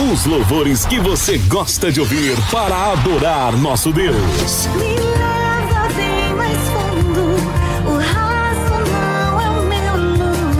[0.00, 4.68] Os louvores que você gosta de ouvir para adorar nosso Deus.
[4.76, 7.34] Me leva bem mais fundo.
[7.84, 9.96] O raso não é o meu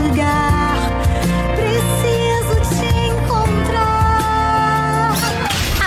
[0.07, 0.75] lugar.
[1.55, 4.33] Preciso te encontrar.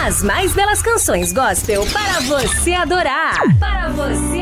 [0.06, 3.38] As mais belas canções gospel para você adorar.
[3.60, 4.41] Para você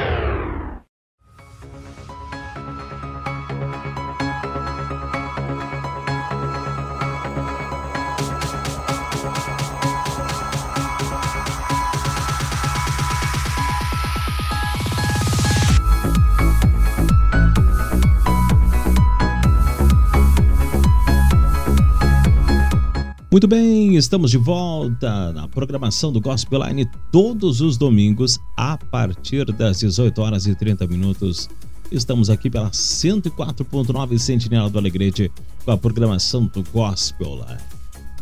[23.97, 30.21] Estamos de volta na programação do Gospel Line todos os domingos a partir das 18
[30.21, 31.49] horas e 30 minutos.
[31.91, 35.31] Estamos aqui pela 104.9 Sentinela do Alegrete
[35.65, 37.61] com a programação do Gospel Line.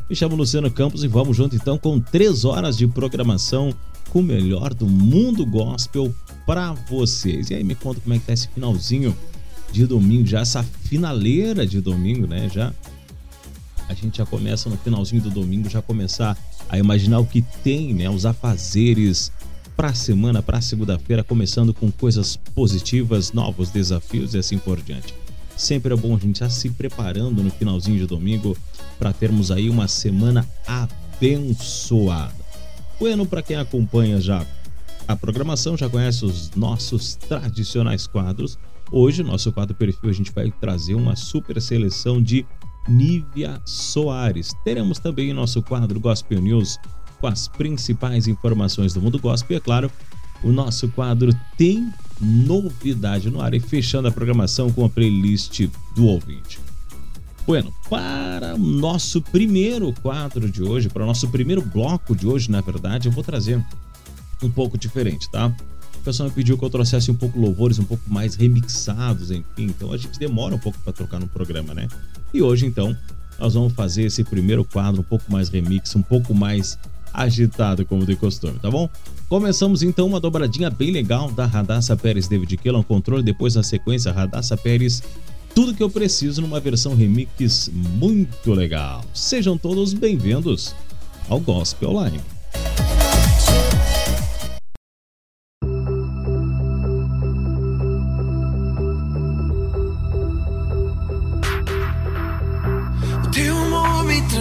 [0.09, 3.73] Me chamo Luciano Campos e vamos junto então com três horas de programação
[4.09, 6.13] com o melhor do mundo gospel
[6.45, 7.51] para vocês.
[7.51, 9.15] E aí me conta como é que tá esse finalzinho
[9.71, 12.49] de domingo, já essa finaleira de domingo, né?
[12.49, 12.73] Já
[13.89, 16.37] a gente já começa no finalzinho do domingo já começar
[16.69, 19.31] a imaginar o que tem, né, os afazeres
[19.75, 25.13] para a semana, para segunda-feira, começando com coisas positivas, novos desafios e assim por diante.
[25.57, 28.55] Sempre é bom a gente já se preparando no finalzinho de domingo
[28.99, 32.35] para termos aí uma semana abençoada.
[32.99, 34.45] Bueno, para quem acompanha já
[35.07, 38.57] a programação, já conhece os nossos tradicionais quadros.
[38.91, 42.45] Hoje, nosso quadro perfil, a gente vai trazer uma super seleção de
[42.89, 44.51] Nívia Soares.
[44.63, 46.77] Teremos também nosso quadro Gospel News
[47.21, 49.57] com as principais informações do mundo gospel.
[49.57, 49.91] É claro,
[50.43, 56.05] o nosso quadro tem novidade no ar e fechando a programação com a playlist do
[56.05, 56.59] ouvinte.
[57.45, 62.51] Bueno, para o nosso primeiro quadro de hoje, para o nosso primeiro bloco de hoje,
[62.51, 63.63] na verdade, eu vou trazer
[64.41, 65.53] um pouco diferente, tá?
[65.99, 69.45] O pessoal me pediu que eu trouxesse um pouco louvores um pouco mais remixados, enfim.
[69.57, 71.87] Então a gente demora um pouco para trocar no programa, né?
[72.33, 72.95] E hoje, então,
[73.37, 76.77] nós vamos fazer esse primeiro quadro um pouco mais remix, um pouco mais
[77.13, 78.89] agitado, como de costume, tá bom?
[79.27, 84.11] Começamos então uma dobradinha bem legal da Radassa Pérez David Kellan controle, depois na sequência
[84.11, 85.03] Radassa Pérez
[85.53, 89.03] tudo que eu preciso numa versão remix muito legal.
[89.13, 90.73] Sejam todos bem-vindos
[91.27, 92.21] ao Gospel Online.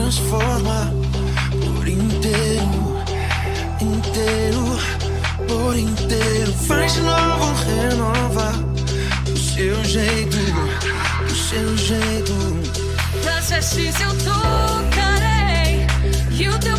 [0.09, 0.91] Transforma
[1.51, 2.97] por inteiro,
[3.79, 4.79] inteiro,
[5.47, 6.53] por inteiro.
[6.67, 8.53] Faz novo, renova
[9.27, 10.39] do seu jeito,
[11.29, 12.33] do seu jeito.
[13.23, 15.87] Das vestes eu tocarei
[16.41, 16.79] e o teu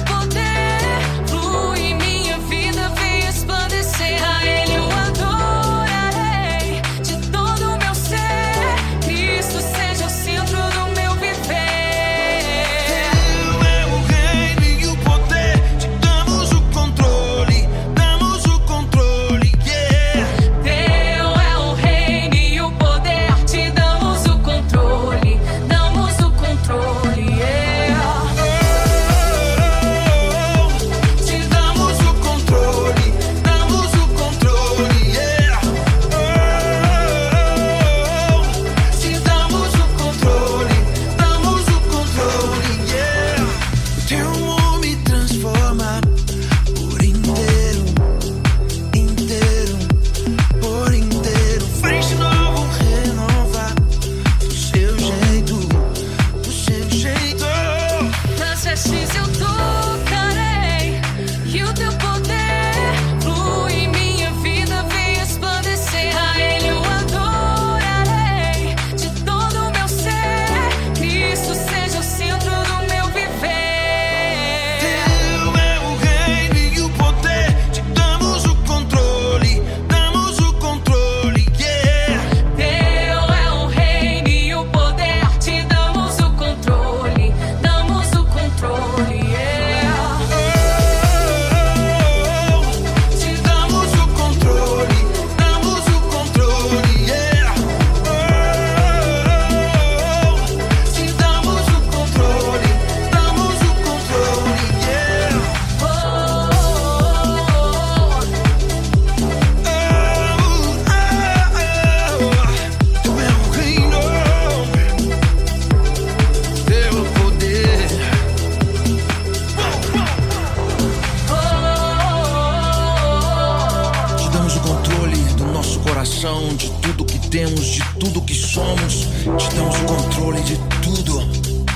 [125.99, 129.09] coração, de tudo que temos, de tudo que somos.
[129.37, 131.19] Te damos controle de tudo.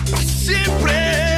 [0.09, 1.32] Pra sempre!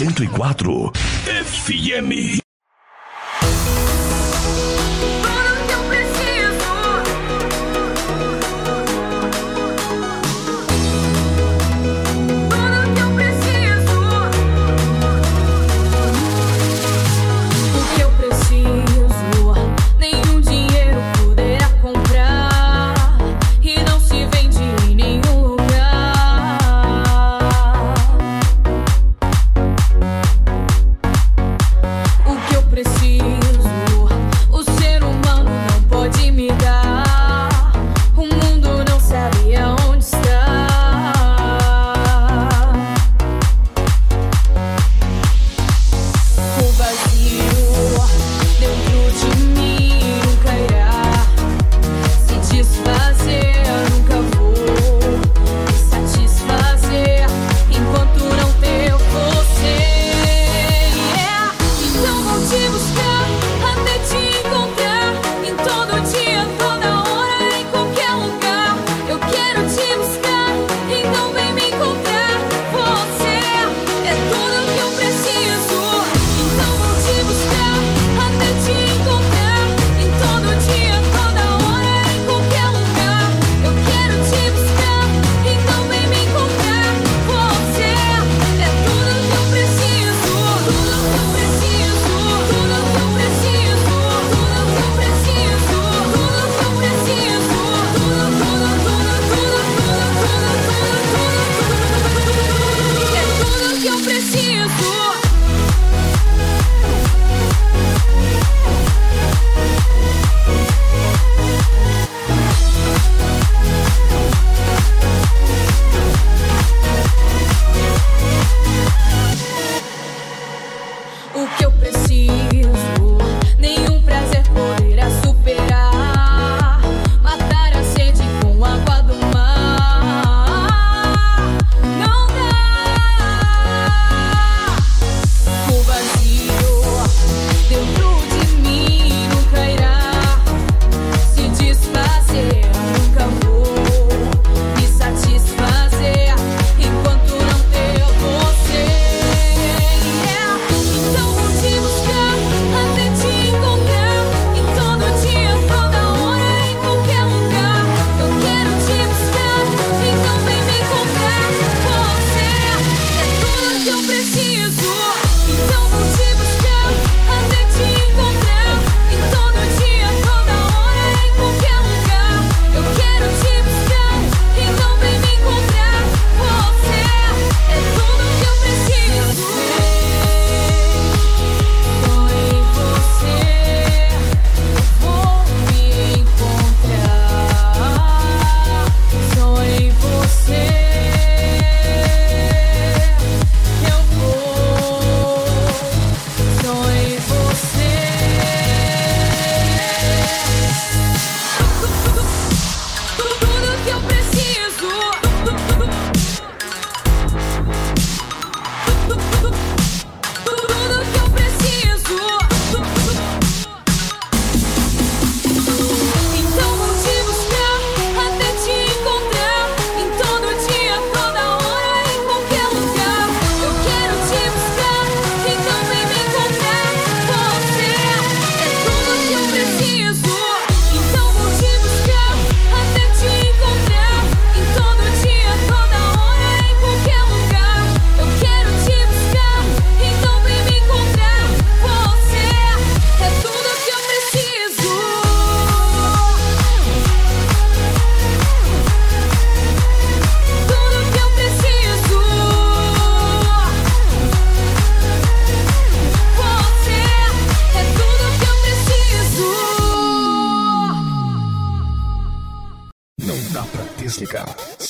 [0.00, 0.92] 104
[1.26, 2.47] FM.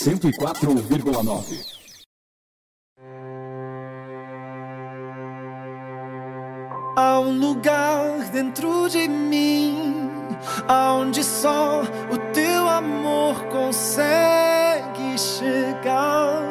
[0.09, 1.77] 104,9.
[6.97, 10.01] Há um lugar dentro de mim,
[10.67, 16.43] aonde só o teu amor consegue chegar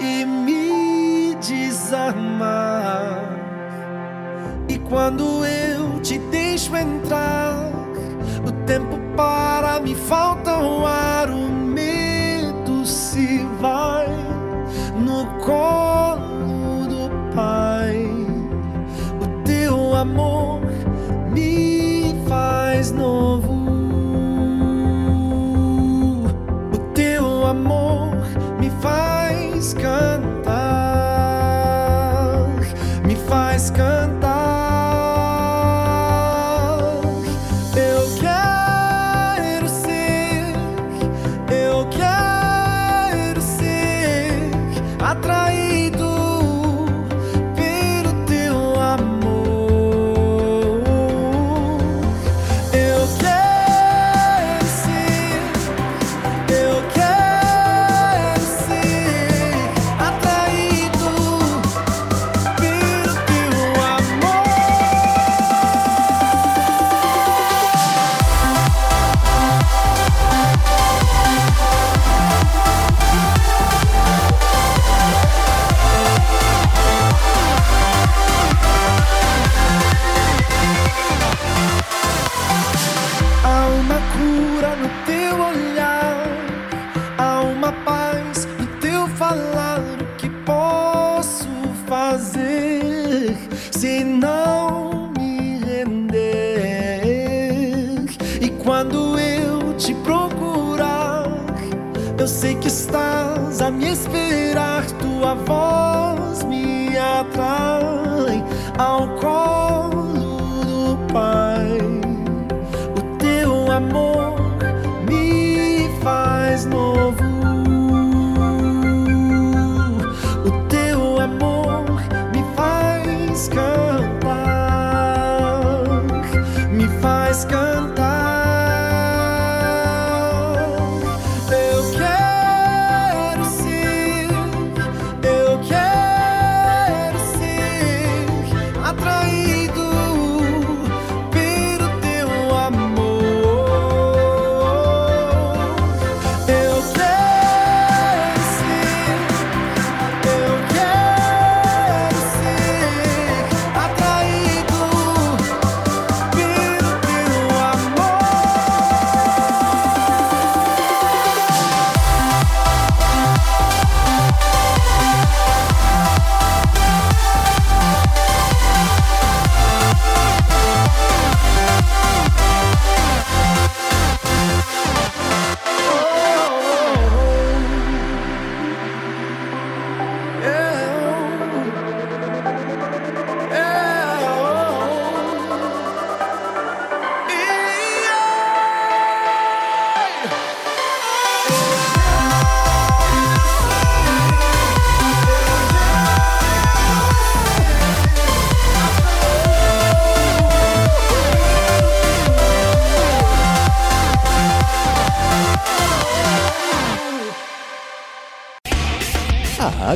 [0.00, 3.22] e me desarmar.
[4.68, 7.70] E quando eu te deixo entrar,
[8.44, 11.30] o tempo para, me falta o ar.
[11.30, 11.61] O
[13.62, 14.08] vai
[14.96, 18.04] no colo do Pai.
[19.22, 20.60] O teu amor
[21.30, 23.52] me faz novo.
[26.74, 28.16] O teu amor
[28.58, 30.31] me faz cantar.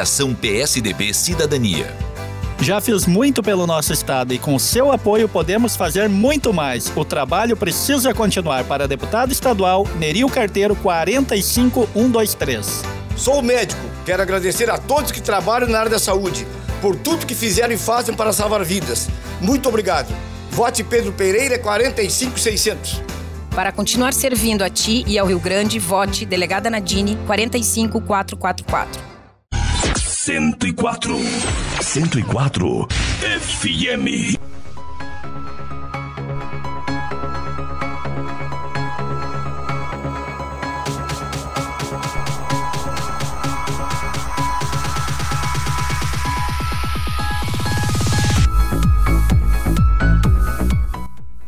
[0.00, 1.94] Federação PSDB Cidadania.
[2.58, 6.90] Já fiz muito pelo nosso estado e com seu apoio podemos fazer muito mais.
[6.96, 12.82] O trabalho precisa continuar para deputado estadual Neril Carteiro 45123.
[13.14, 13.82] Sou médico.
[14.06, 16.46] Quero agradecer a todos que trabalham na área da saúde
[16.80, 19.06] por tudo que fizeram e fazem para salvar vidas.
[19.38, 20.08] Muito obrigado.
[20.50, 23.02] Vote Pedro Pereira 45600.
[23.50, 29.09] Para continuar servindo a ti e ao Rio Grande, vote Delegada Nadine 45444.
[30.30, 31.16] 104.
[31.82, 32.86] 104
[33.20, 34.38] FM.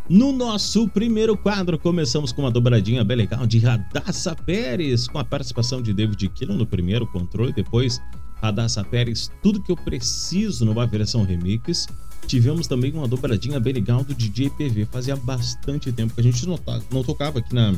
[0.09, 5.25] No nosso primeiro quadro, começamos com uma dobradinha bem legal de Radassa Pérez, com a
[5.25, 8.03] participação de David Kilo no primeiro controle, depois
[8.43, 11.87] Radassa Pérez, Tudo Que Eu Preciso numa versão remix.
[12.27, 16.47] Tivemos também uma dobradinha bem legal do DJ PV, fazia bastante tempo que a gente
[16.47, 16.59] não,
[16.91, 17.75] não tocava aqui na,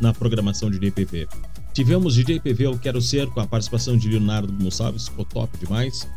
[0.00, 1.28] na programação de DJ PV.
[1.72, 6.08] Tivemos DJ PV Eu Quero Ser, com a participação de Leonardo Gonçalves, ficou top demais.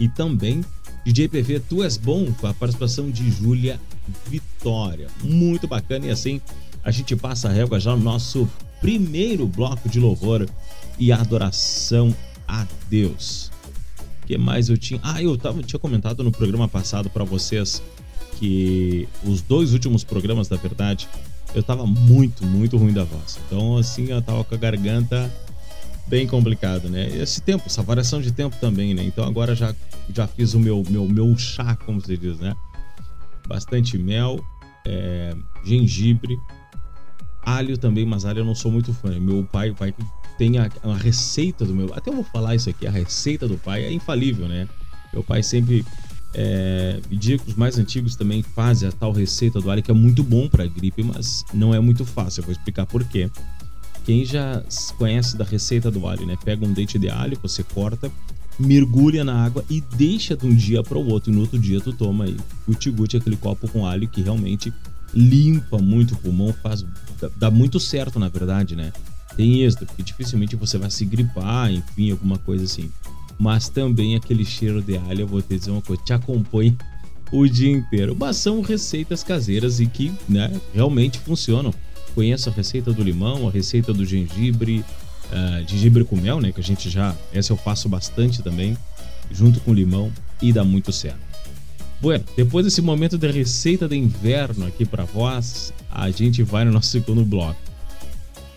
[0.00, 0.64] E também
[1.04, 3.78] DJ PV Tu És Bom, com a participação de Júlia
[4.26, 5.08] Vitória.
[5.22, 6.40] Muito bacana e assim
[6.82, 8.48] a gente passa a régua já no nosso
[8.80, 10.48] primeiro bloco de louvor
[10.98, 12.14] e adoração
[12.46, 13.50] a Deus.
[14.22, 15.00] O que mais eu tinha?
[15.02, 17.82] Ah, eu tava, tinha comentado no programa passado para vocês
[18.38, 21.08] que os dois últimos programas, da verdade,
[21.54, 23.38] eu tava muito, muito ruim da voz.
[23.46, 25.30] Então, assim, eu tava com a garganta
[26.06, 27.08] bem complicado, né?
[27.16, 29.02] Esse tempo, essa variação de tempo também, né?
[29.04, 29.74] Então agora já,
[30.12, 32.54] já fiz o meu, meu, meu chá, como se diz, né?
[33.46, 34.42] Bastante mel,
[34.86, 36.36] é, gengibre,
[37.42, 39.18] alho também, mas alho eu não sou muito fã.
[39.18, 39.94] Meu pai, pai
[40.38, 41.92] tem a, a receita do meu.
[41.94, 44.68] Até eu vou falar isso aqui, a receita do pai é infalível, né?
[45.12, 45.84] Meu pai sempre
[46.34, 50.22] é, que os mais antigos também fazem a tal receita do alho que é muito
[50.22, 52.40] bom para gripe, mas não é muito fácil.
[52.40, 53.30] Eu vou explicar por quê.
[54.04, 54.62] Quem já
[54.98, 56.36] conhece da receita do alho, né?
[56.44, 58.10] Pega um dente de alho, você corta,
[58.58, 61.30] mergulha na água e deixa de um dia para o outro.
[61.30, 62.36] E no outro dia tu toma aí
[62.68, 64.72] guti-guti, aquele copo com alho que realmente
[65.14, 66.84] limpa muito o pulmão, faz
[67.36, 68.92] dá muito certo, na verdade, né?
[69.36, 72.90] Tem êxito, porque dificilmente você vai se gripar, enfim, alguma coisa assim.
[73.38, 76.76] Mas também aquele cheiro de alho, eu vou te dizer uma coisa, te acompanha
[77.32, 78.16] o dia inteiro.
[78.18, 81.74] Mas são receitas caseiras e que, né, realmente funcionam.
[82.14, 84.84] Conheço a receita do limão, a receita do gengibre,
[85.32, 88.76] ah, gengibre com mel, né, que a gente já, essa eu faço bastante também,
[89.32, 91.18] junto com limão e dá muito certo.
[92.00, 96.70] Bueno, depois desse momento de receita de inverno aqui para vós, a gente vai no
[96.70, 97.58] nosso segundo bloco.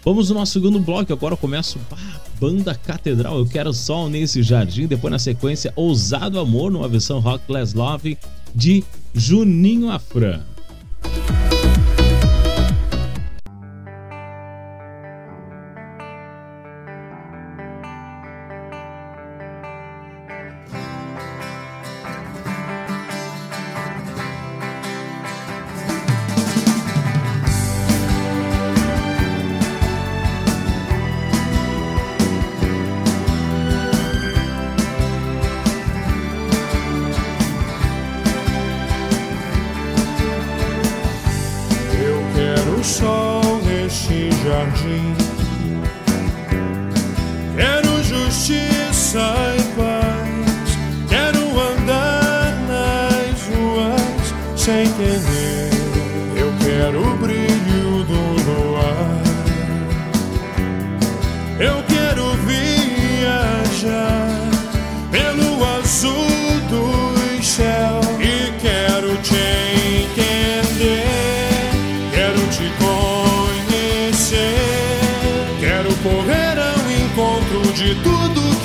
[0.07, 4.41] Vamos no nosso segundo bloco, agora eu começo ah, Banda Catedral, eu quero sol nesse
[4.41, 8.17] jardim, depois na sequência Ousado Amor, numa versão Rock Less Love
[8.55, 10.39] de Juninho Afran.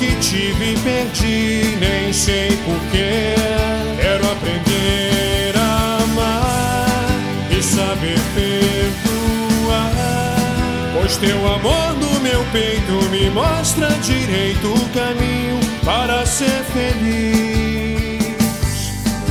[0.03, 1.77] Que tive e perdi.
[1.79, 3.35] Nem sei porquê.
[4.01, 7.07] Quero aprender a amar
[7.49, 9.91] e saber perdoar.
[10.93, 18.23] Pois teu amor no meu peito me mostra direito o caminho para ser feliz.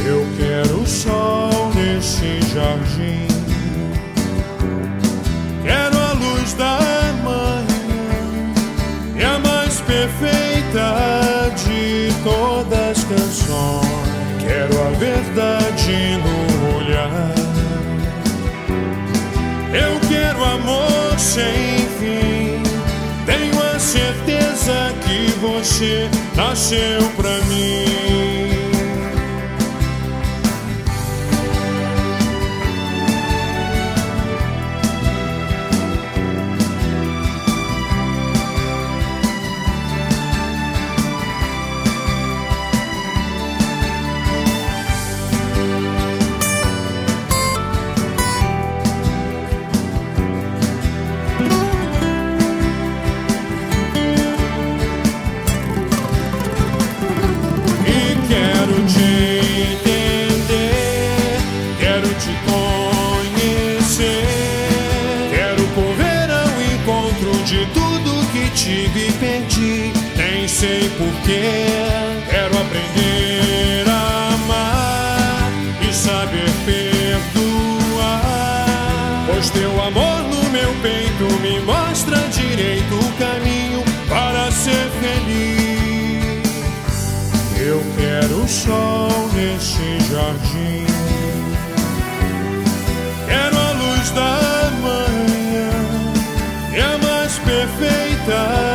[0.05, 3.29] Eu quero o sol nesse jardim.
[5.63, 6.79] Quero a luz da
[7.23, 7.63] manhã
[9.17, 13.87] e a mais perfeita de todas as canções.
[14.41, 17.35] Quero a verdade no olhar.
[19.75, 22.63] Eu quero amor sem fim.
[23.27, 28.12] Tenho a certeza que você nasceu pra mim.
[70.62, 71.66] Sei porquê.
[72.31, 75.51] Quero aprender a amar
[75.83, 78.14] e saber perdoar,
[79.27, 86.46] pois teu amor no meu peito me mostra direito o caminho para ser feliz.
[87.59, 90.87] Eu quero o sol nesse jardim.
[93.27, 95.72] Quero a luz da manhã
[96.72, 98.72] e a mais perfeita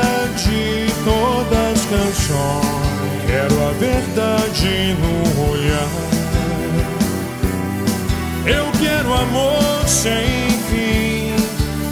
[2.17, 3.25] canções.
[3.25, 5.87] Quero a verdade no olhar.
[8.45, 11.35] Eu quero amor sem fim.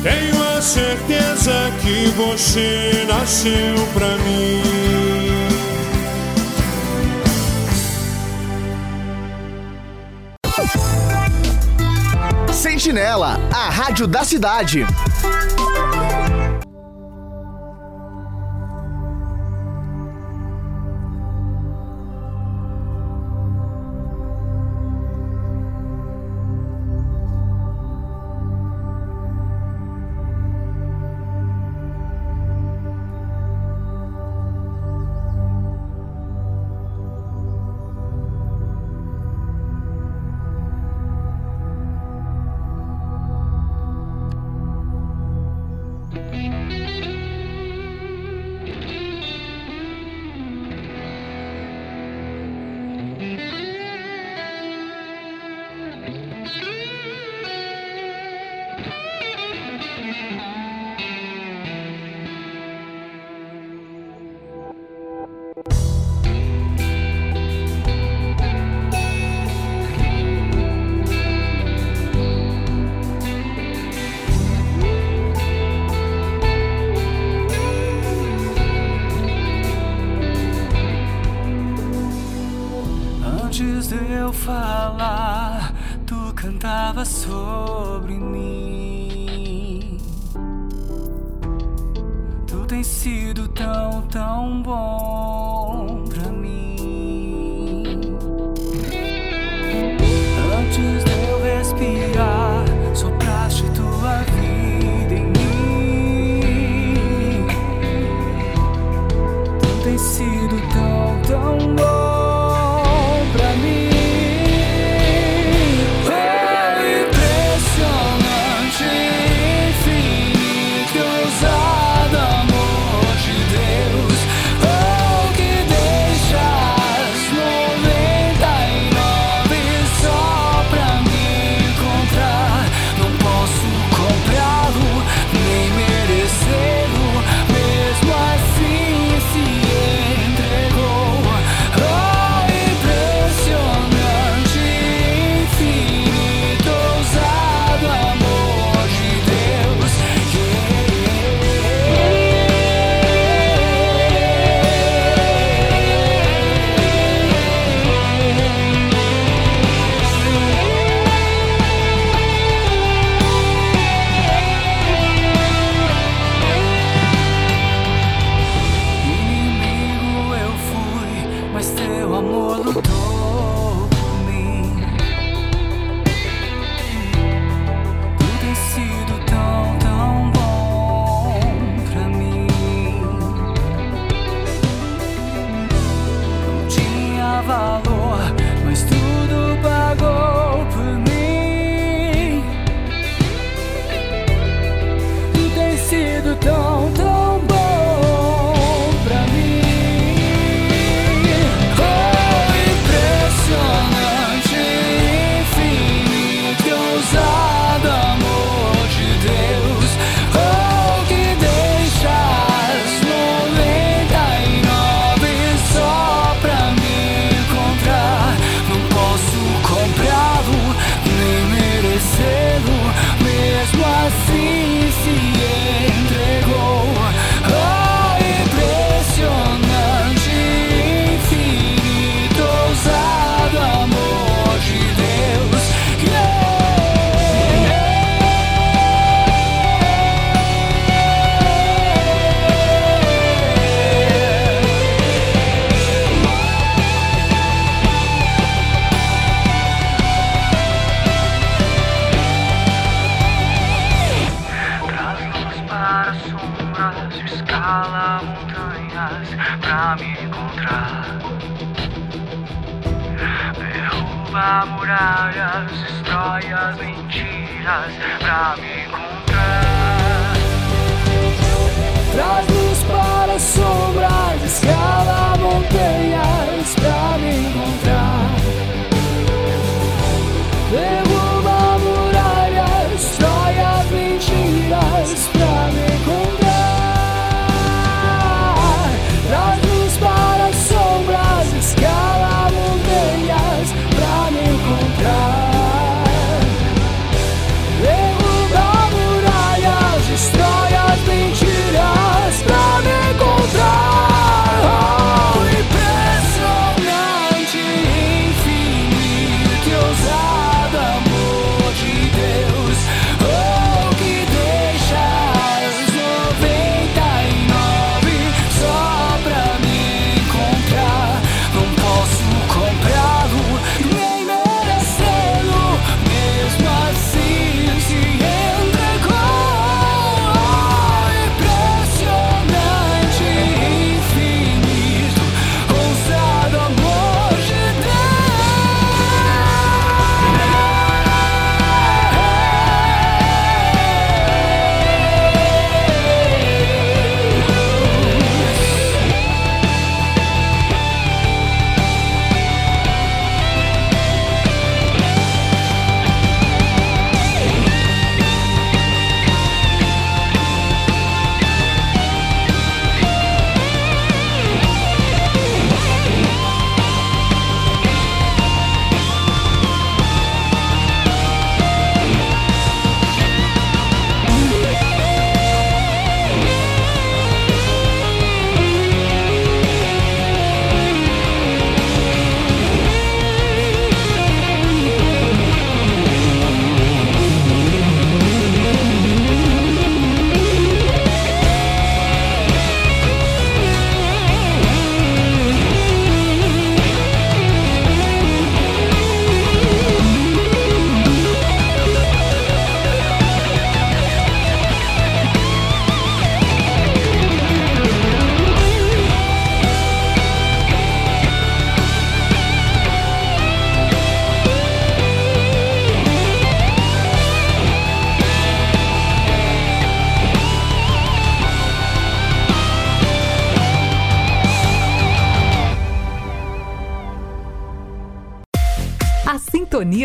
[0.02, 4.64] Tenho a certeza que você nasceu pra mim.
[12.52, 14.86] Sentinela, a rádio da cidade.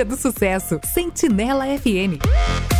[0.05, 0.81] Do Sucesso.
[0.85, 2.80] Sentinela FM.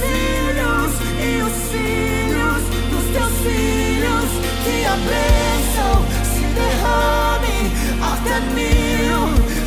[4.63, 9.21] que a bênção se derrame até mil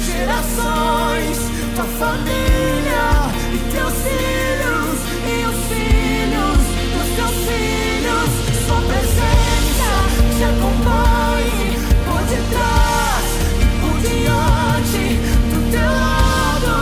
[0.04, 1.38] gerações.
[1.74, 3.06] Tua família
[3.52, 6.60] e teus filhos, e os filhos
[6.94, 8.30] dos teus filhos.
[8.66, 9.90] Sua presença
[10.36, 11.66] te acompanhe
[12.06, 13.26] por detrás
[13.60, 15.04] e por diante
[15.50, 16.74] do teu lado.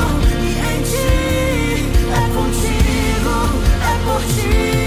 [0.43, 1.17] E em ti
[2.13, 3.35] é contigo,
[3.81, 4.82] é por ti.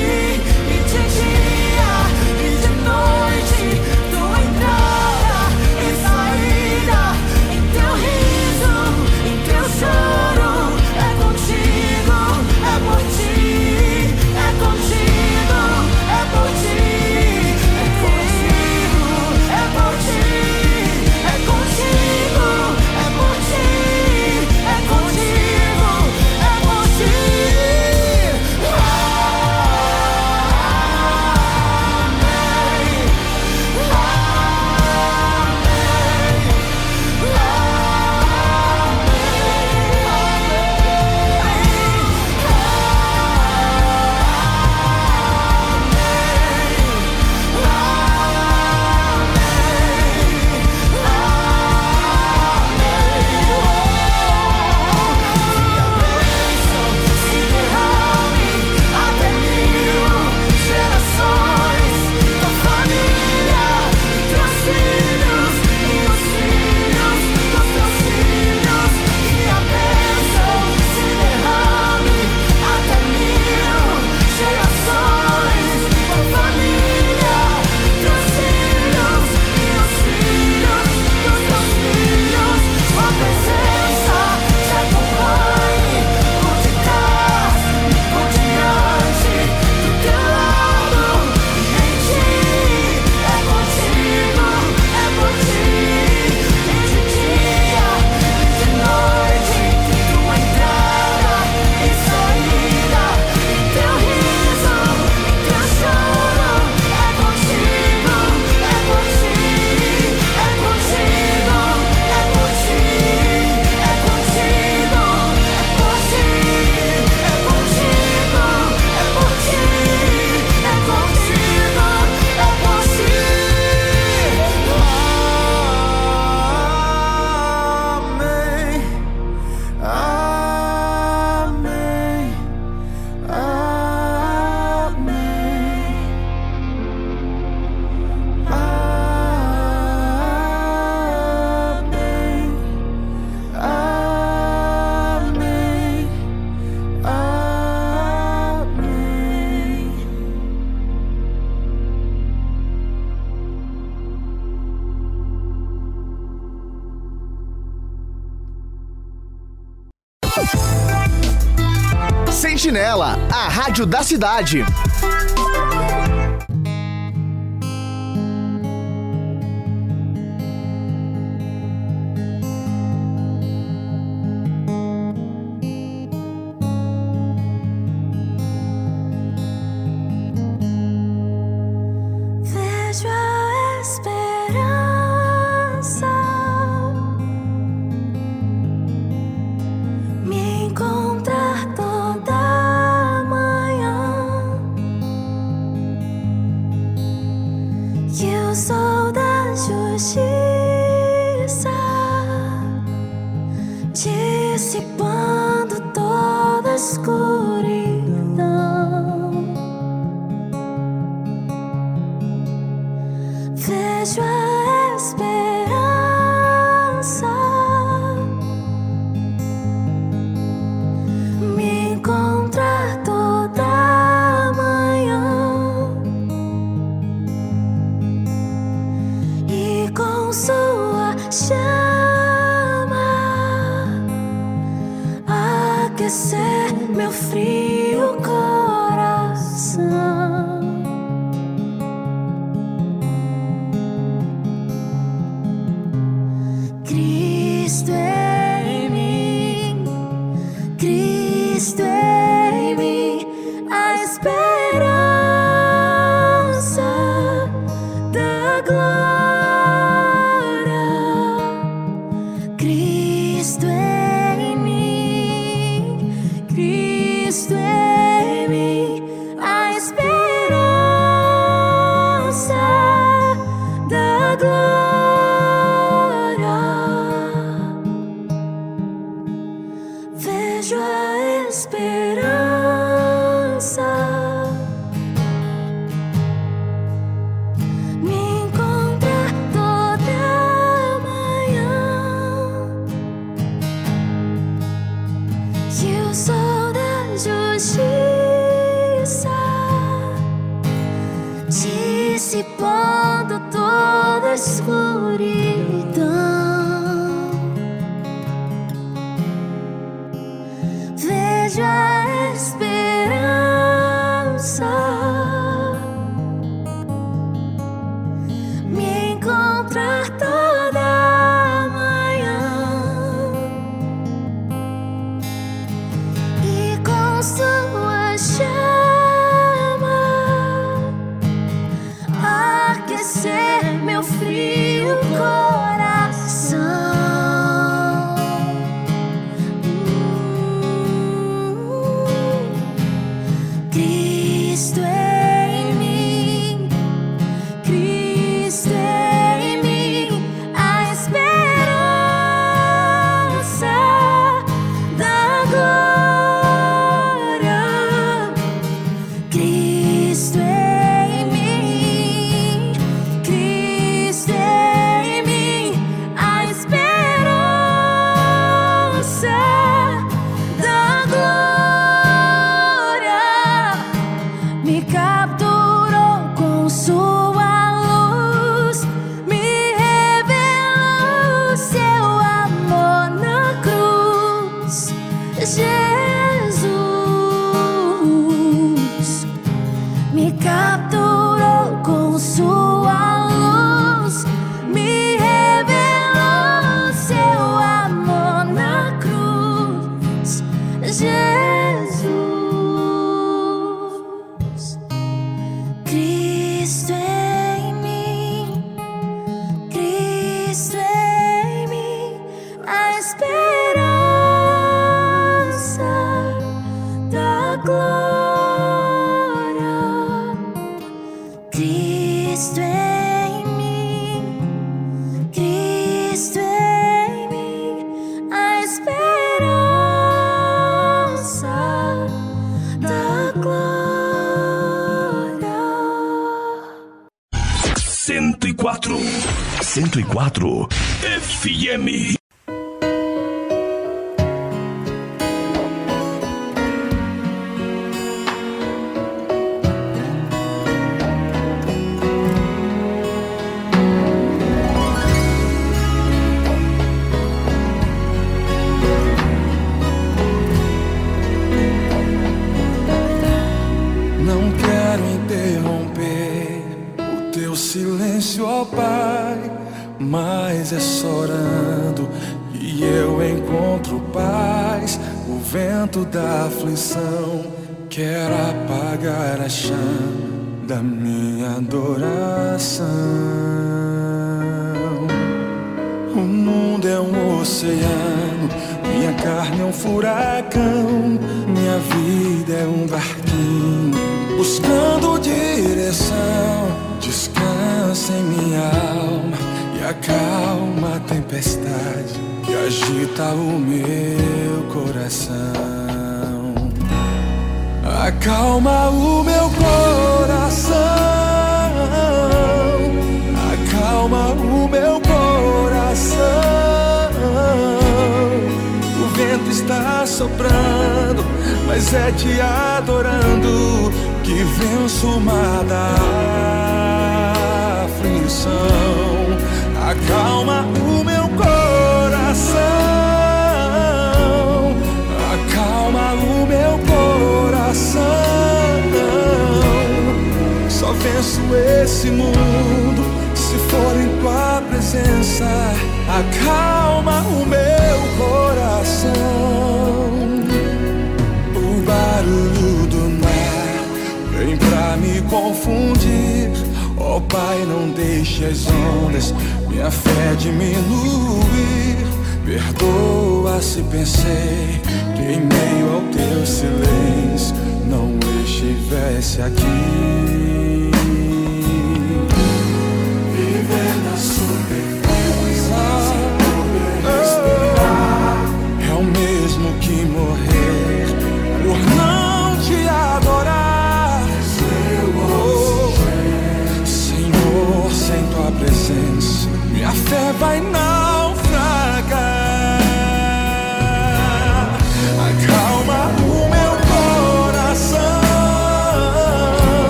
[163.76, 164.64] rádio da cidade.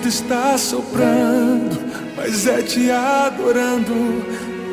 [0.00, 1.78] Vento está soprando,
[2.16, 4.24] mas é te adorando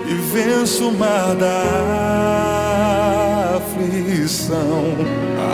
[0.08, 1.64] e venço o mar da
[3.58, 4.96] aflição.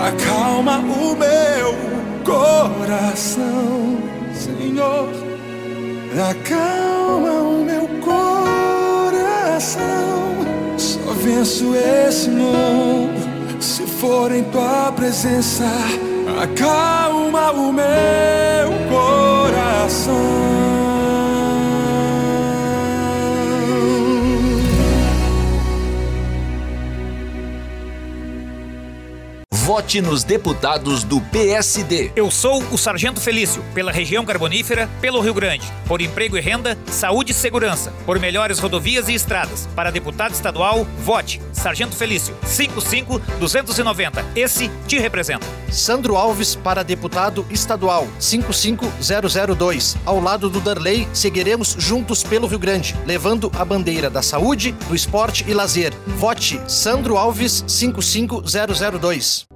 [0.07, 1.75] Acalma o meu
[2.23, 3.97] coração,
[4.33, 5.09] Senhor.
[6.29, 9.73] Acalma o meu coração.
[10.77, 13.27] Só venço esse mundo
[13.59, 15.65] se for em tua presença.
[16.41, 17.83] Acalma o meu
[19.83, 20.92] coração.
[29.63, 32.11] Vote nos deputados do PSD.
[32.17, 35.65] Eu sou o Sargento Felício, pela região carbonífera, pelo Rio Grande.
[35.87, 37.93] Por emprego e renda, saúde e segurança.
[38.05, 39.69] Por melhores rodovias e estradas.
[39.73, 41.41] Para deputado estadual, vote.
[41.53, 44.25] Sargento Felício, 55290.
[44.35, 45.47] Esse te representa.
[45.71, 49.95] Sandro Alves para deputado estadual 55002.
[50.05, 54.95] Ao lado do Darley, seguiremos juntos pelo Rio Grande, levando a bandeira da saúde, do
[54.95, 55.93] esporte e lazer.
[56.05, 59.52] Vote Sandro Alves 55002.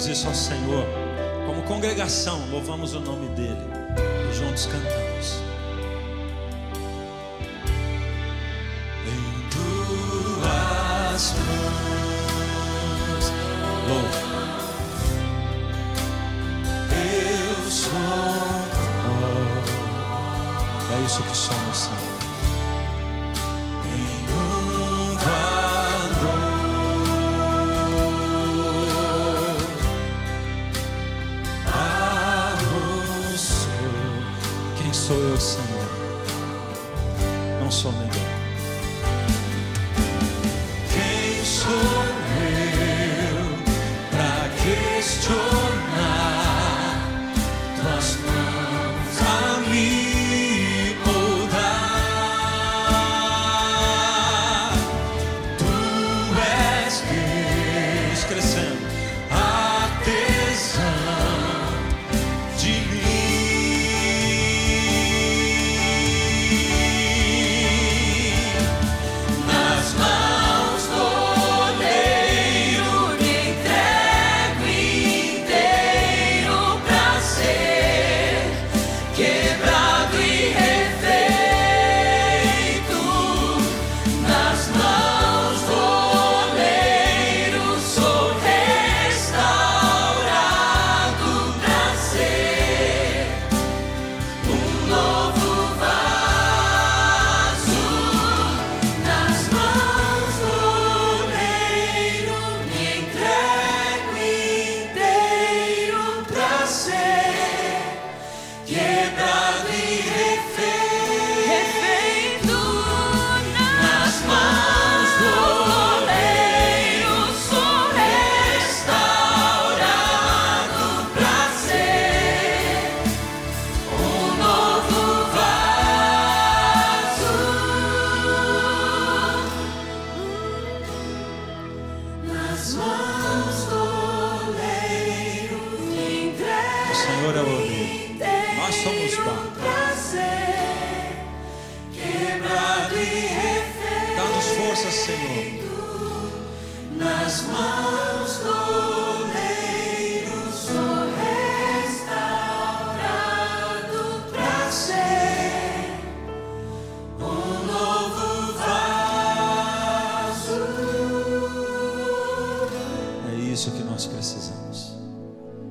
[0.00, 0.59] Declaramos isso ao Senhor.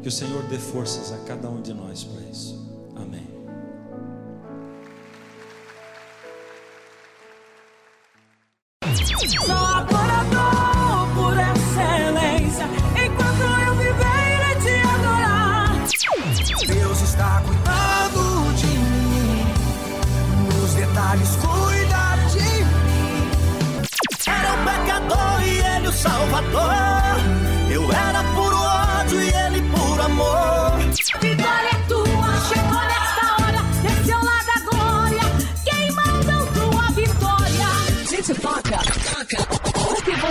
[0.02, 2.58] Que o Senhor dê forças a cada um de nós para isso.
[2.96, 3.39] Amém.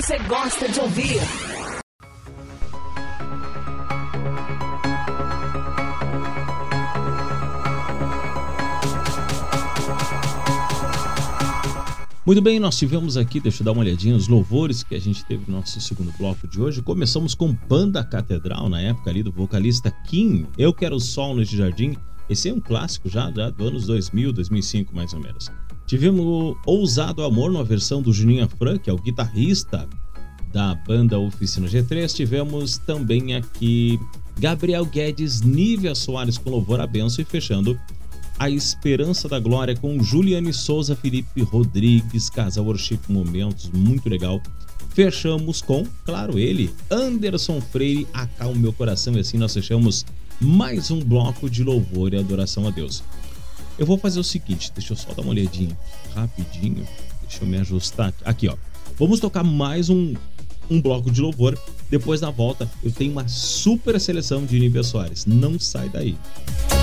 [0.09, 1.21] Você gosta de ouvir?
[12.25, 15.23] Muito bem, nós tivemos aqui, deixa eu dar uma olhadinha, os louvores que a gente
[15.27, 16.81] teve no nosso segundo bloco de hoje.
[16.81, 21.95] Começamos com Panda Catedral, na época ali do vocalista Kim, Eu Quero Sol neste Jardim.
[22.31, 25.51] Esse é um clássico já, já do anos 2000, 2005 mais ou menos.
[25.89, 29.89] Tivemos Ousado Amor, numa versão do Juninho Afran, que é o guitarrista
[30.53, 32.15] da banda Oficina G3.
[32.15, 33.99] Tivemos também aqui
[34.39, 37.81] Gabriel Guedes, Nívia Soares com Louvor a Benção e fechando
[38.39, 44.43] a Esperança da Glória com Juliane Souza, Felipe Rodrigues, Casal Worship Momentos, muito legal.
[44.91, 49.15] Fechamos com, claro, ele, Anderson Freire, Acalma Meu Coração.
[49.15, 50.05] E assim nós fechamos
[50.39, 53.03] mais um bloco de louvor e adoração a Deus.
[53.79, 55.77] Eu vou fazer o seguinte, deixa eu só dar uma olhadinha
[56.15, 56.87] rapidinho.
[57.23, 58.23] Deixa eu me ajustar aqui.
[58.25, 58.57] Aqui, ó.
[58.99, 60.15] Vamos tocar mais um,
[60.69, 61.57] um bloco de louvor.
[61.89, 65.27] Depois da volta, eu tenho uma super seleção de Nívia Soares.
[65.27, 66.17] Não sai daí.
[66.69, 66.78] Quando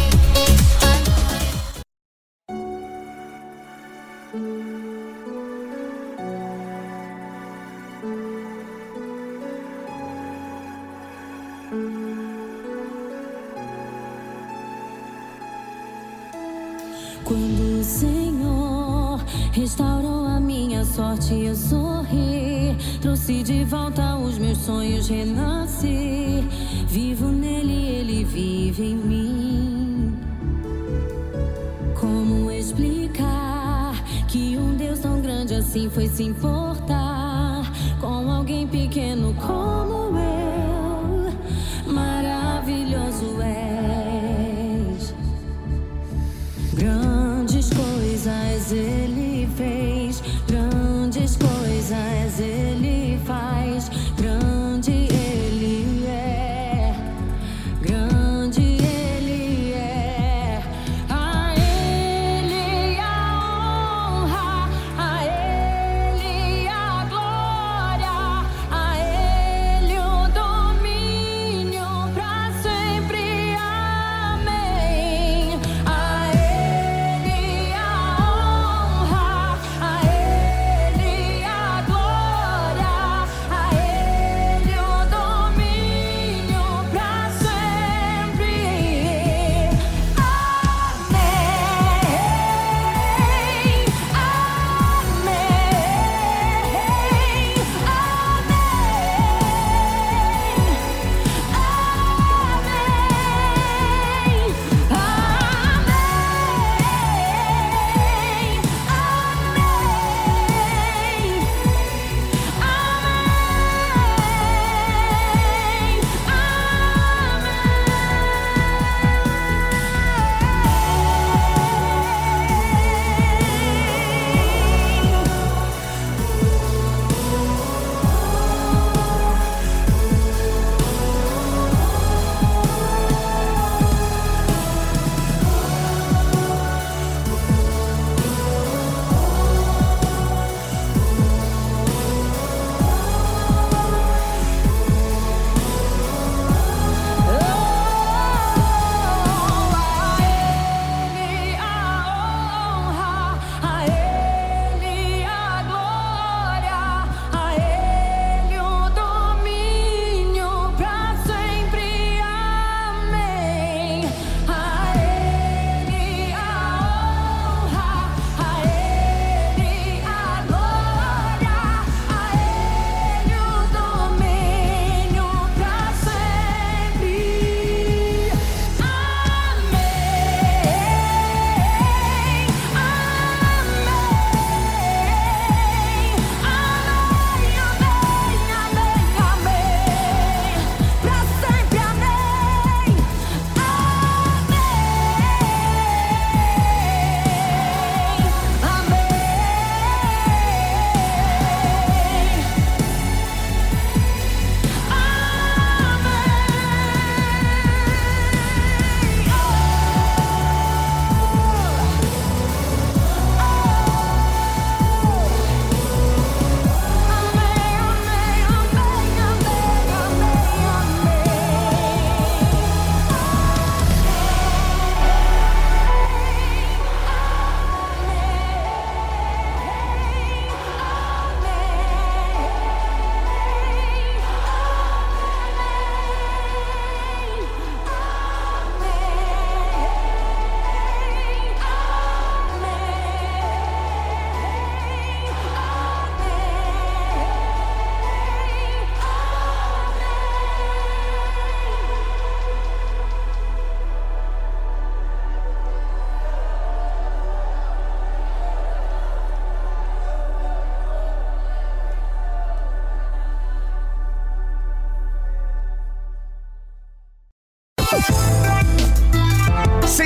[23.06, 26.44] Trouxe de volta os meus sonhos, renasci.
[26.88, 30.20] Vivo nele, ele vive em mim.
[32.00, 33.94] Como explicar
[34.28, 39.95] que um Deus tão grande assim foi se importar com alguém pequeno como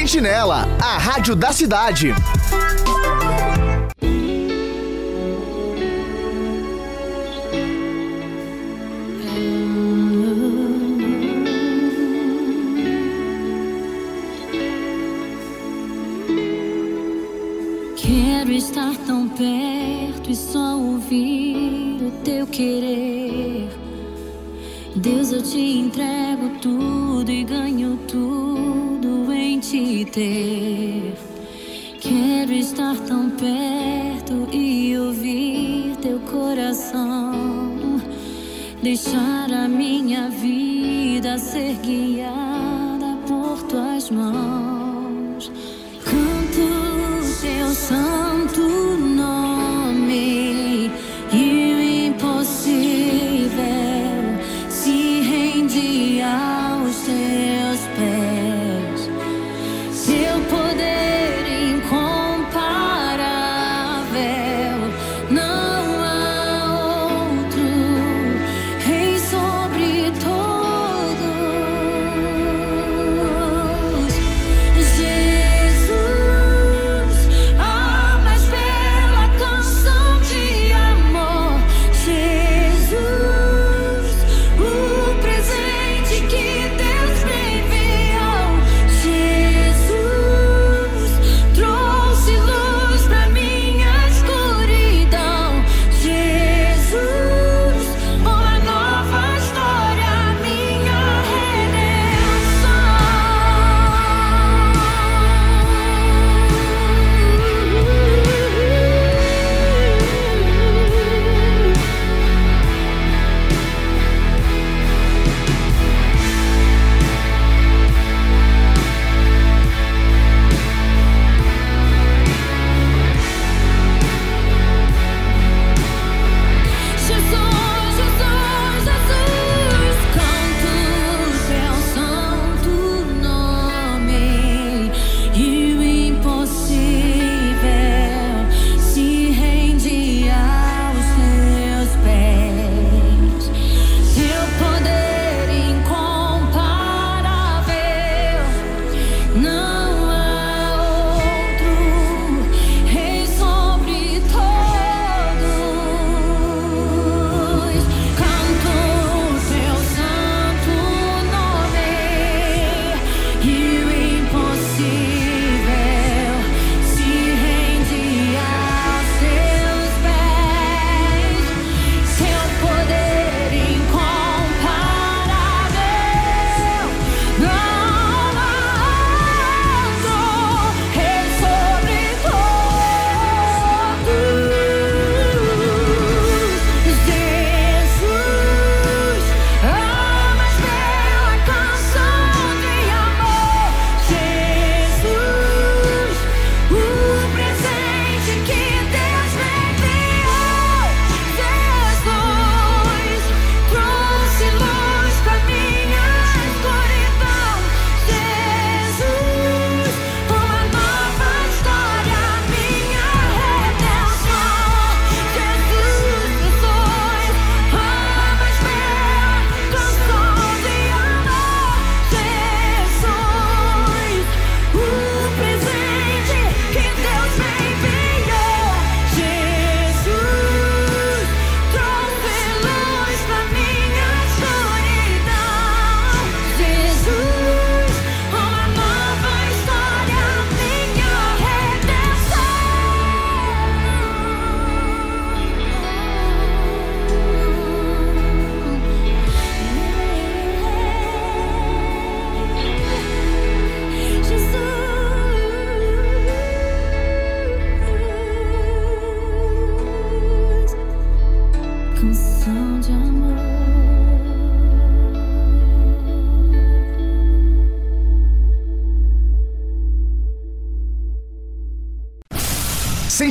[0.09, 2.15] Sentinela, a rádio da cidade.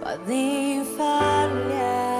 [0.00, 2.19] Podem falhar.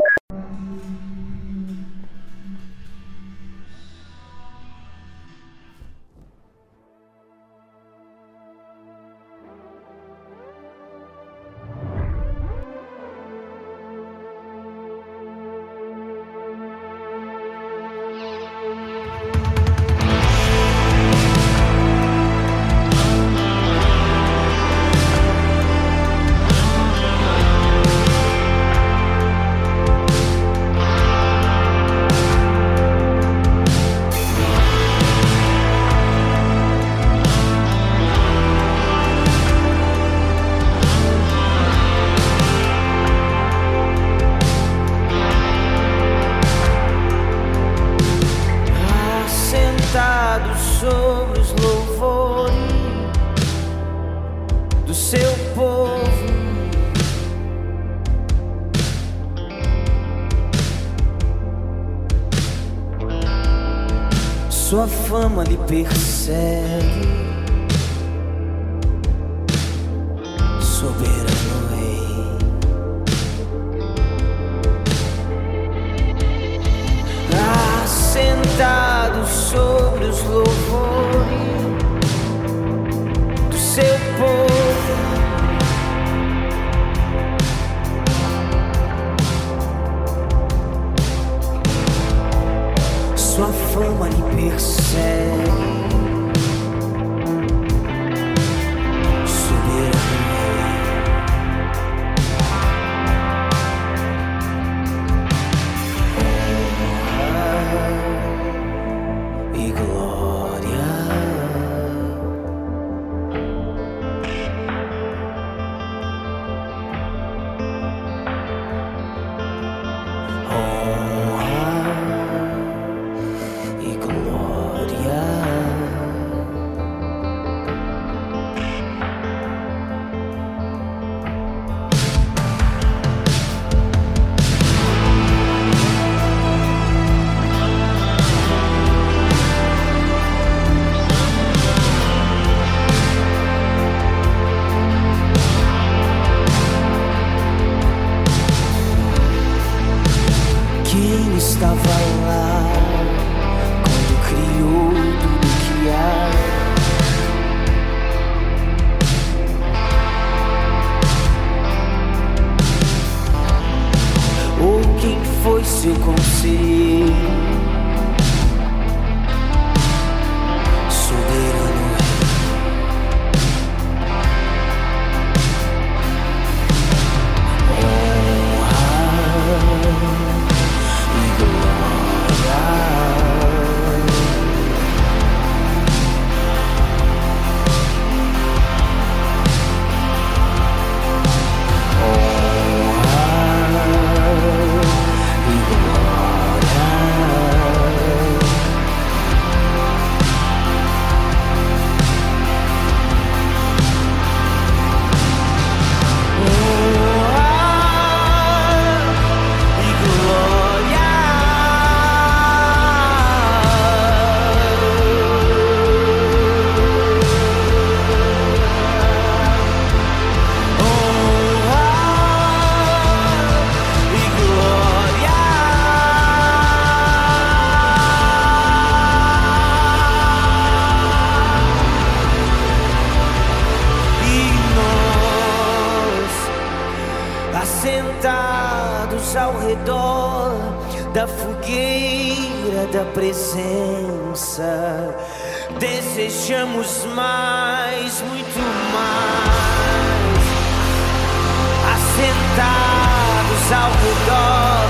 [253.73, 254.89] ao redor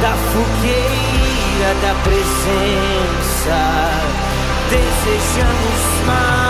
[0.00, 3.58] da fogueira da presença.
[4.70, 6.43] Desejamos mais.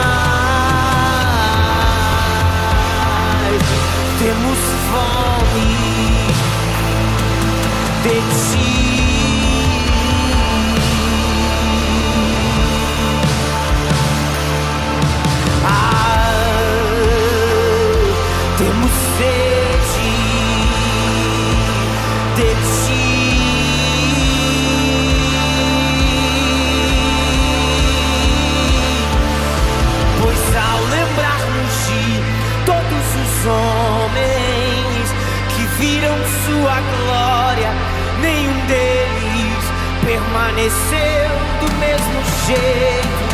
[40.55, 43.24] permaneceu do mesmo jeito.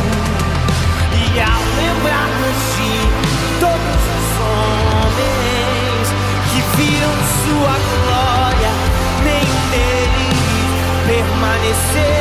[1.13, 2.91] E ao lembrarmos de
[3.59, 6.05] todos os homens
[6.51, 8.71] que viram sua glória,
[9.23, 10.41] nenhum deles
[11.05, 12.20] permaneceu.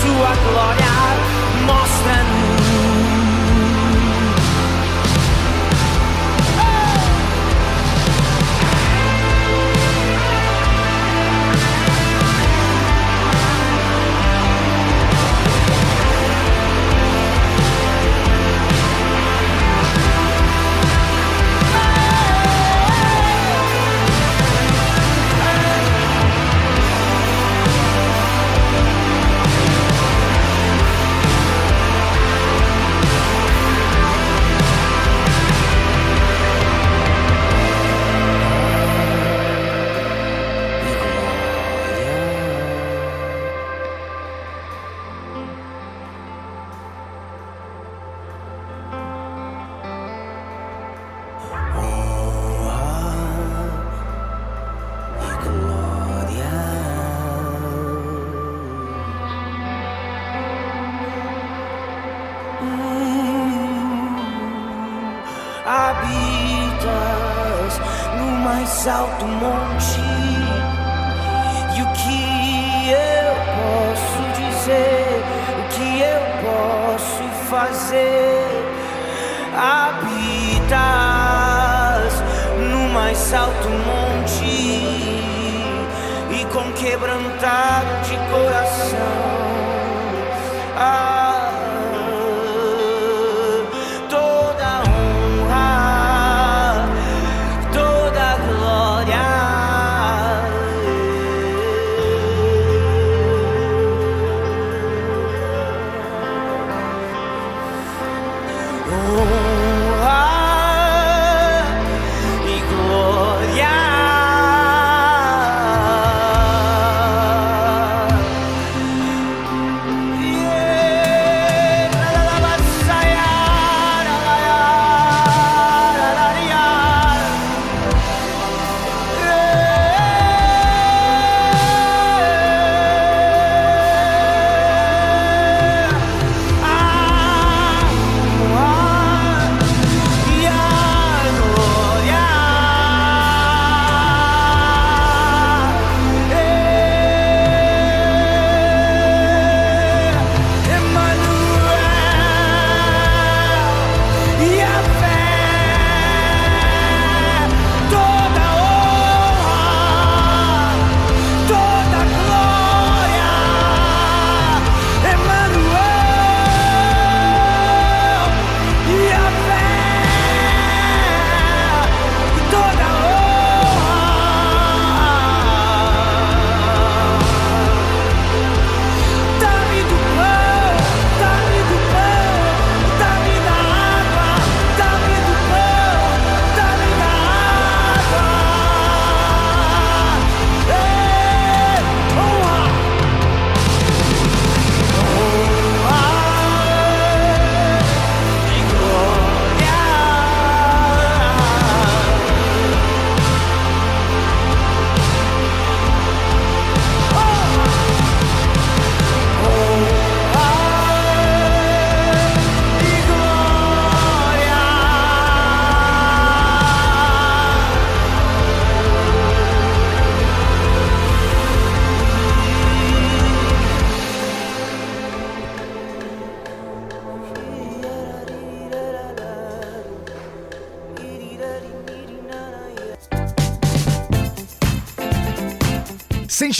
[0.00, 0.87] sua glória.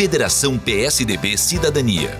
[0.00, 2.18] Federação PSDB Cidadania.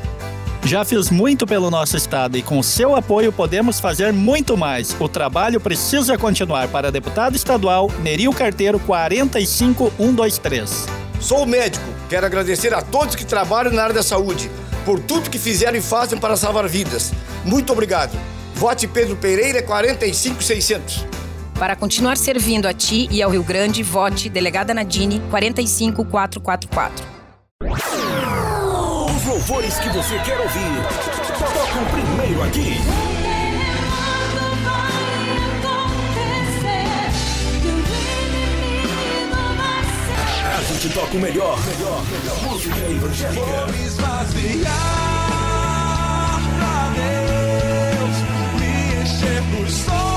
[0.67, 4.95] Já fiz muito pelo nosso estado e com seu apoio podemos fazer muito mais.
[5.01, 10.87] O trabalho precisa continuar para deputado estadual Neril Carteiro 45123.
[11.23, 14.51] Sou médico, quero agradecer a todos que trabalham na área da saúde,
[14.85, 17.15] por tudo que fizeram e fazem para salvar vidas.
[17.47, 18.13] Muito obrigado.
[18.57, 21.07] Vote Pedro Pereira 45600.
[21.59, 27.10] Para continuar servindo a ti e ao Rio Grande, vote Delegada Nadine 45444.
[29.41, 30.85] Louvores que você quer ouvir.
[31.39, 32.77] Tocam primeiro aqui.
[40.45, 41.59] A gente toca o melhor.
[41.59, 42.43] melhor, melhor.
[42.51, 43.41] Música evangélica.
[43.41, 44.77] Vou me esvaziar
[46.59, 46.93] pra
[47.97, 48.17] Deus,
[48.61, 48.73] me
[49.03, 50.11] encher dos sonhos.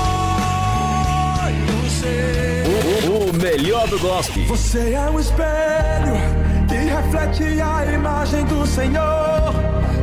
[3.08, 4.44] O, o melhor do gospel.
[4.48, 6.43] Você é um espelho
[7.14, 9.54] reflete a imagem do Senhor.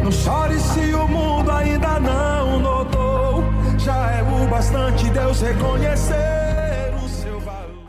[0.04, 3.44] Não chore se o mundo ainda não notou.
[3.78, 7.84] Já é o bastante Deus reconhecer o seu valor.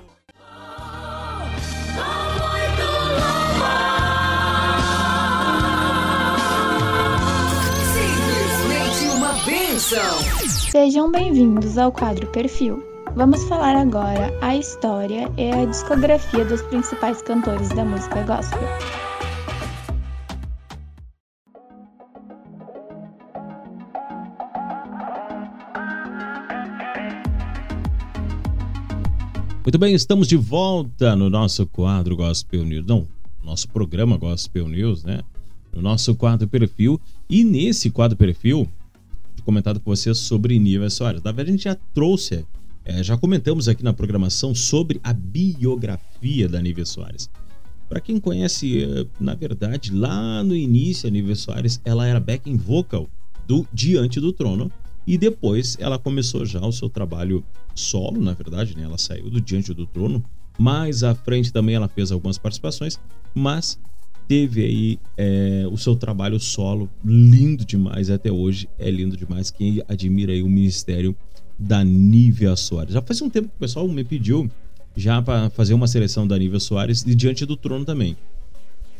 [7.95, 10.71] Simplesmente uma bênção.
[10.71, 12.83] Sejam bem-vindos ao quadro Perfil.
[13.15, 19.02] Vamos falar agora a história e a discografia dos principais cantores da música gospel.
[29.65, 32.85] Muito bem, estamos de volta no nosso quadro Gospel News.
[32.85, 33.07] Não,
[33.45, 35.21] nosso programa Gospel News, né?
[35.73, 37.01] No nosso quadro perfil.
[37.31, 38.69] E nesse quadro perfil,
[39.45, 41.23] comentado com vocês sobre Nívia Soares.
[41.23, 42.45] Na verdade, a gente já trouxe,
[42.85, 47.31] é, já comentamos aqui na programação sobre a biografia da Nívia Soares.
[47.89, 52.57] Para quem conhece, é, na verdade, lá no início, a Nívia Soares, ela era backing
[52.57, 53.09] vocal
[53.47, 54.73] do Diante do Trono.
[55.07, 58.85] E depois ela começou já o seu trabalho solo, na verdade, né?
[58.85, 60.25] Ela saiu do Diante do Trono.
[60.59, 63.01] Mais à frente também ela fez algumas participações,
[63.35, 63.81] mas
[64.29, 69.83] teve aí é, o seu trabalho solo lindo demais até hoje é lindo demais quem
[69.89, 71.17] admira aí o ministério
[71.59, 74.51] da Nívia Soares já faz um tempo que o pessoal me pediu
[74.97, 78.17] já para fazer uma seleção da Nívia Soares e diante do trono também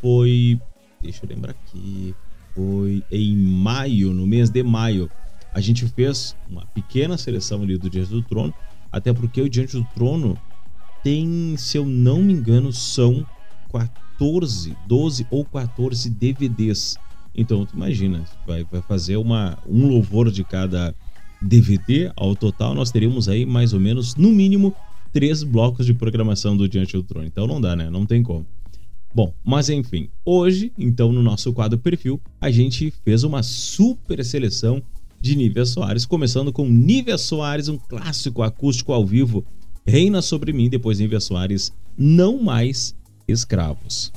[0.01, 0.59] foi
[1.01, 2.13] deixa eu lembrar aqui
[2.53, 5.09] foi em maio no mês de maio
[5.53, 8.53] a gente fez uma pequena seleção ali do diante do trono
[8.91, 10.37] até porque o diante do trono
[11.03, 13.25] tem se eu não me engano são
[13.71, 16.95] 14, 12 ou 14 DVDs.
[17.35, 20.95] Então, tu imagina, vai, vai fazer uma, um louvor de cada
[21.41, 22.11] DVD.
[22.15, 24.75] Ao total, nós teríamos aí mais ou menos, no mínimo,
[25.11, 27.25] três blocos de programação do Diante do Trono.
[27.25, 27.89] Então não dá, né?
[27.89, 28.45] Não tem como.
[29.13, 34.81] Bom, mas enfim, hoje, então, no nosso quadro perfil, a gente fez uma super seleção
[35.23, 39.45] de Nívia Soares, começando com Nívia Soares, um clássico acústico ao vivo,
[39.87, 42.93] Reina sobre mim, depois Nívia Soares, Não Mais
[43.25, 44.11] Escravos.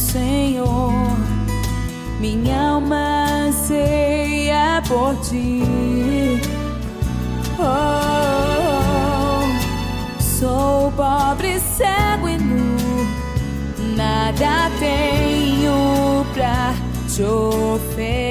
[0.00, 0.92] Senhor,
[2.18, 5.62] minha alma anseia por ti.
[7.60, 7.82] Oh,
[10.20, 12.76] sou pobre, cego e nu,
[13.94, 16.74] nada tenho pra
[17.14, 18.30] te oferecer.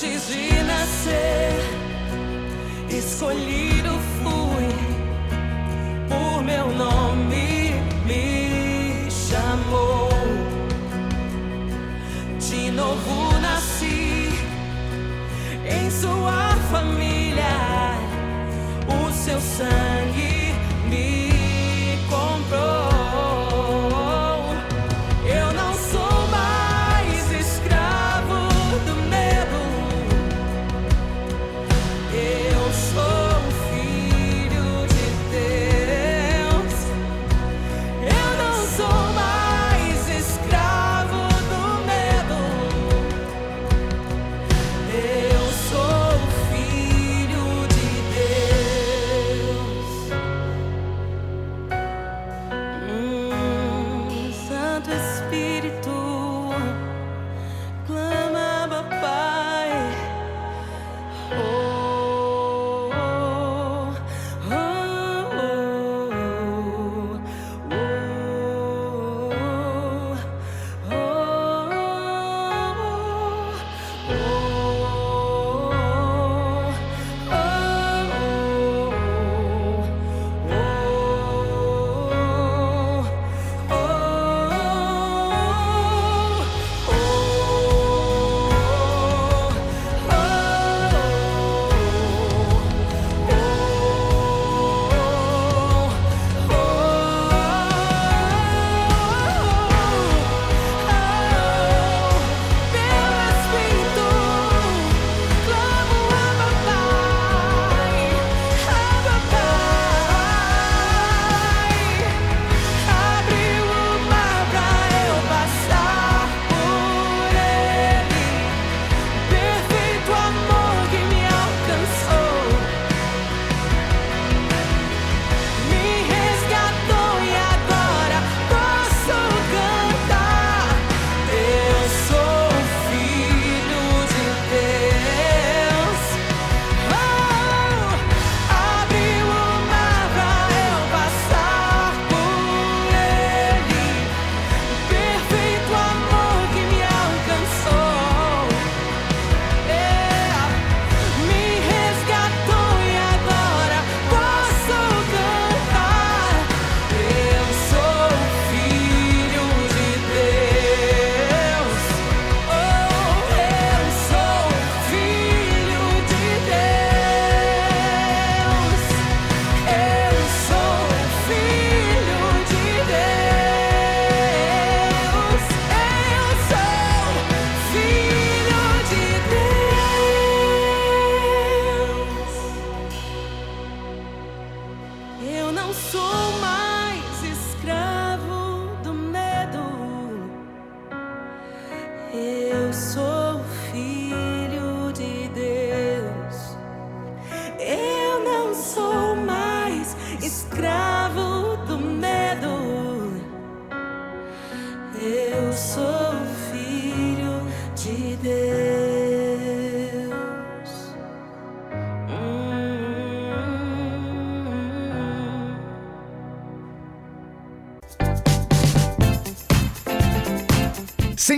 [0.00, 1.58] Antes de nascer,
[2.88, 4.68] escolhido fui
[6.08, 7.72] por meu nome,
[8.06, 10.08] me chamou.
[12.38, 14.28] De novo nasci
[15.66, 17.98] em sua família,
[18.86, 20.27] o seu sangue.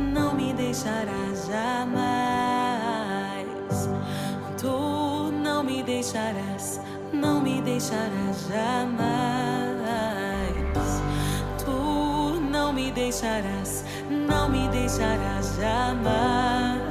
[0.00, 2.30] não me deixará jamais.
[4.58, 6.80] Tu não me deixarás,
[7.12, 9.10] não me deixarás jamais.
[11.64, 16.90] Tu não me deixarás, não me deixarás jamais.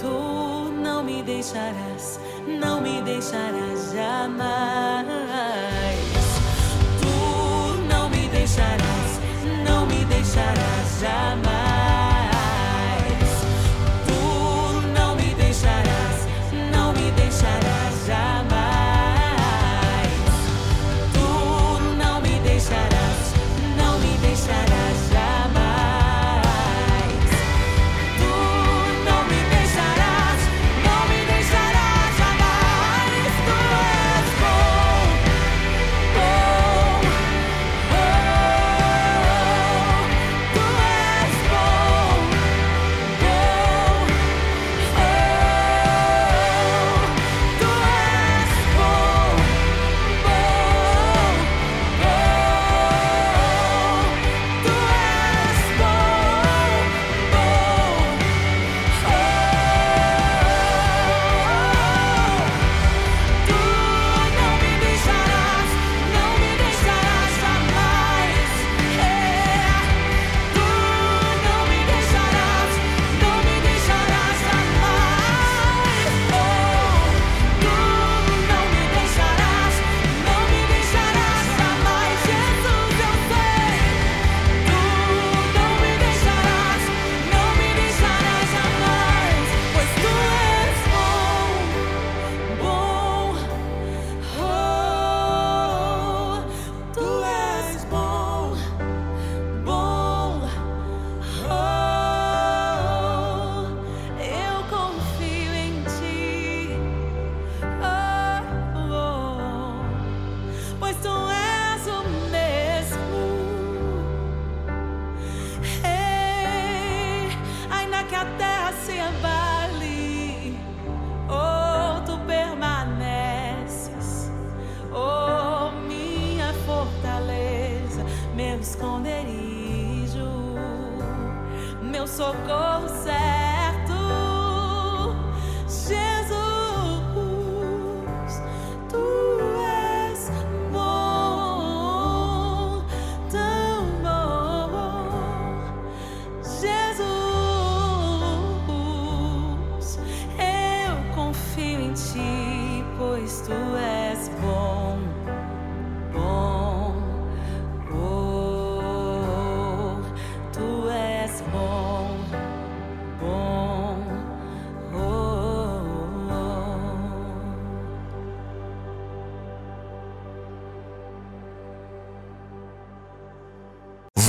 [0.00, 2.18] Tu não me deixarás,
[2.60, 5.08] não me deixarás jamais.
[7.00, 9.20] Tu não me deixarás,
[9.64, 10.67] não me deixarás.
[11.00, 11.47] inside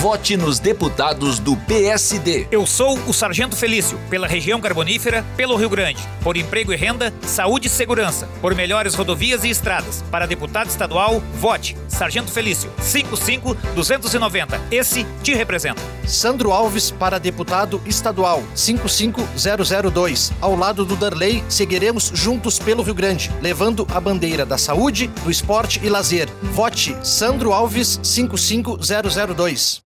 [0.10, 2.48] Vote nos deputados do PSD.
[2.50, 6.02] Eu sou o Sargento Felício, pela região carbonífera, pelo Rio Grande.
[6.24, 8.28] Por emprego e renda, saúde e segurança.
[8.42, 10.04] Por melhores rodovias e estradas.
[10.10, 11.78] Para deputado estadual, vote.
[11.88, 14.60] Sargento Felício, 55290.
[14.72, 15.80] Esse te representa.
[16.08, 20.32] Sandro Alves para deputado estadual 55002.
[20.42, 25.30] Ao lado do Darley, seguiremos juntos pelo Rio Grande, levando a bandeira da saúde, do
[25.30, 26.28] esporte e lazer.
[26.42, 29.88] Vote Sandro Alves 55002.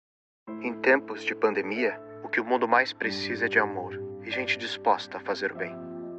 [0.61, 4.57] Em tempos de pandemia, o que o mundo mais precisa é de amor e gente
[4.57, 5.75] disposta a fazer o bem.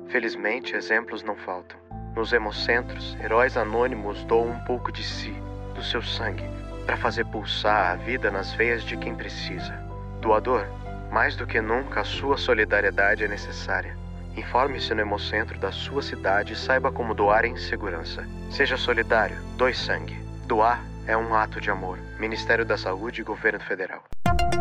[0.08, 1.78] Felizmente, exemplos não faltam.
[2.14, 5.34] Nos hemocentros, heróis anônimos doam um pouco de si,
[5.74, 6.44] do seu sangue,
[6.86, 9.72] para fazer pulsar a vida nas veias de quem precisa.
[10.20, 10.66] Doador,
[11.10, 13.98] mais do que nunca a sua solidariedade é necessária.
[14.36, 18.24] Informe-se no hemocentro da sua cidade e saiba como doar em segurança.
[18.50, 20.16] Seja solidário, doe sangue.
[20.46, 21.98] Doar é um ato de amor.
[22.20, 24.04] Ministério da Saúde e Governo Federal.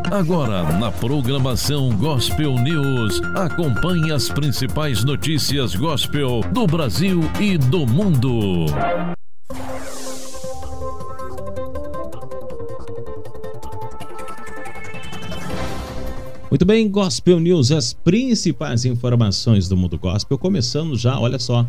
[0.10, 8.66] Agora, na programação Gospel News, acompanhe as principais notícias gospel do Brasil e do mundo.
[16.50, 21.68] Muito bem, Gospel News, as principais informações do mundo gospel, começando já, olha só.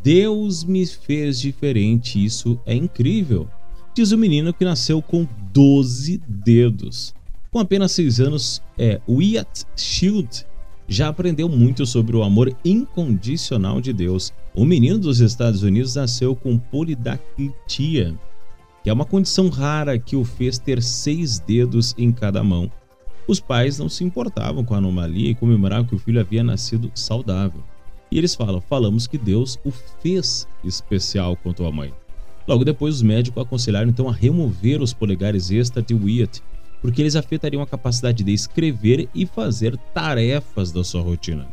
[0.00, 3.48] Deus me fez diferente, isso é incrível.
[3.96, 7.14] Diz o menino que nasceu com 12 dedos.
[7.50, 10.44] Com apenas 6 anos, é, Wyatt Shield
[10.86, 14.34] já aprendeu muito sobre o amor incondicional de Deus.
[14.54, 18.14] O menino dos Estados Unidos nasceu com polidactilia,
[18.84, 22.70] que é uma condição rara que o fez ter seis dedos em cada mão.
[23.26, 26.92] Os pais não se importavam com a anomalia e comemoravam que o filho havia nascido
[26.94, 27.62] saudável.
[28.12, 31.94] E eles falam: falamos que Deus o fez especial quanto a mãe.
[32.46, 36.42] Logo depois, os médicos aconselharam então a remover os polegares extra de Wyatt,
[36.80, 41.48] porque eles afetariam a capacidade de escrever e fazer tarefas da sua rotina.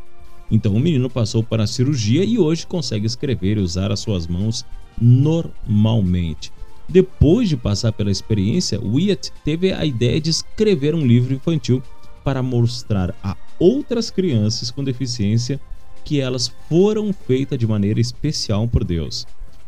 [0.51, 4.27] Então o menino passou para a cirurgia e hoje consegue escrever e usar as suas
[4.27, 4.63] mãos
[5.01, 6.51] normalmente.
[6.87, 11.81] Depois de passar pela experiência, Wyatt teve a ideia de escrever um livro infantil
[12.23, 15.59] para mostrar a outras crianças com deficiência
[16.05, 19.25] que elas foram feitas de maneira especial por Deus.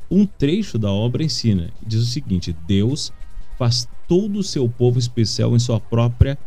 [0.10, 3.12] Um trecho da obra ensina, diz o seguinte: Deus
[3.58, 6.38] faz todo o seu povo especial em sua própria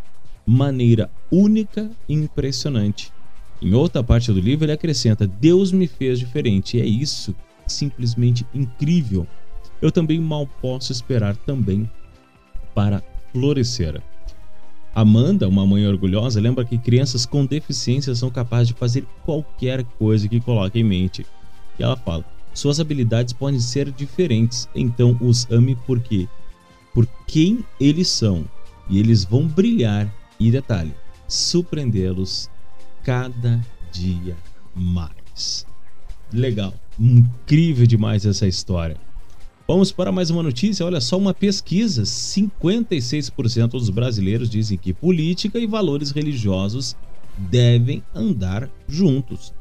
[0.47, 3.13] maneira única e impressionante.
[3.61, 6.77] Em outra parte do livro, ele acrescenta: Deus me fez diferente.
[6.77, 7.35] E é isso
[7.67, 9.27] simplesmente incrível.
[9.83, 11.89] Eu também mal posso esperar também
[12.75, 13.03] para
[13.33, 14.01] florescer.
[14.95, 20.29] Amanda, uma mãe orgulhosa, lembra que crianças com deficiência são capazes de fazer qualquer coisa
[20.29, 21.27] que coloque em mente.
[21.79, 22.25] E ela fala:
[22.59, 26.29] suas habilidades podem ser diferentes, então os ame porque
[26.93, 28.45] por quem eles são
[28.91, 30.93] e eles vão brilhar e detalhe,
[31.29, 32.51] surpreendê-los
[33.05, 33.61] cada
[33.93, 34.37] dia
[34.75, 35.65] mais.
[36.33, 38.97] Legal, incrível demais essa história.
[39.67, 40.85] Vamos para mais uma notícia.
[40.85, 46.97] Olha só, uma pesquisa: 56% dos brasileiros dizem que política e valores religiosos
[47.37, 49.53] devem andar juntos.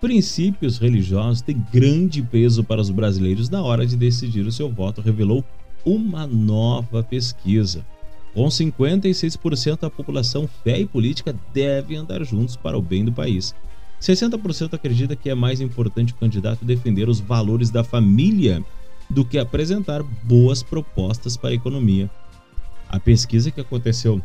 [0.00, 5.00] Princípios religiosos têm grande peso para os brasileiros na hora de decidir o seu voto,
[5.00, 5.42] revelou
[5.84, 7.84] uma nova pesquisa.
[8.34, 13.54] Com 56% da população, fé e política devem andar juntos para o bem do país.
[13.98, 18.62] 60% acredita que é mais importante o candidato defender os valores da família
[19.08, 22.10] do que apresentar boas propostas para a economia.
[22.88, 24.20] A pesquisa que aconteceu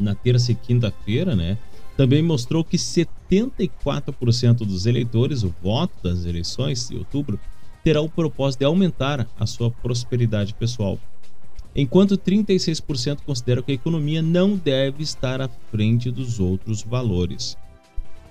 [0.00, 1.56] na terça e quinta-feira, né,
[1.96, 7.38] também mostrou que 74% dos eleitores, o voto das eleições de outubro,
[7.84, 10.98] terá o propósito de aumentar a sua prosperidade pessoal,
[11.74, 17.56] enquanto 36% consideram que a economia não deve estar à frente dos outros valores.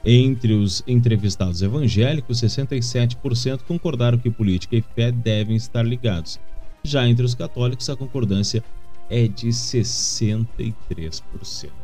[0.03, 6.39] Entre os entrevistados evangélicos, 67% concordaram que política e fé devem estar ligados.
[6.83, 8.63] Já entre os católicos, a concordância
[9.09, 11.80] é de 63%.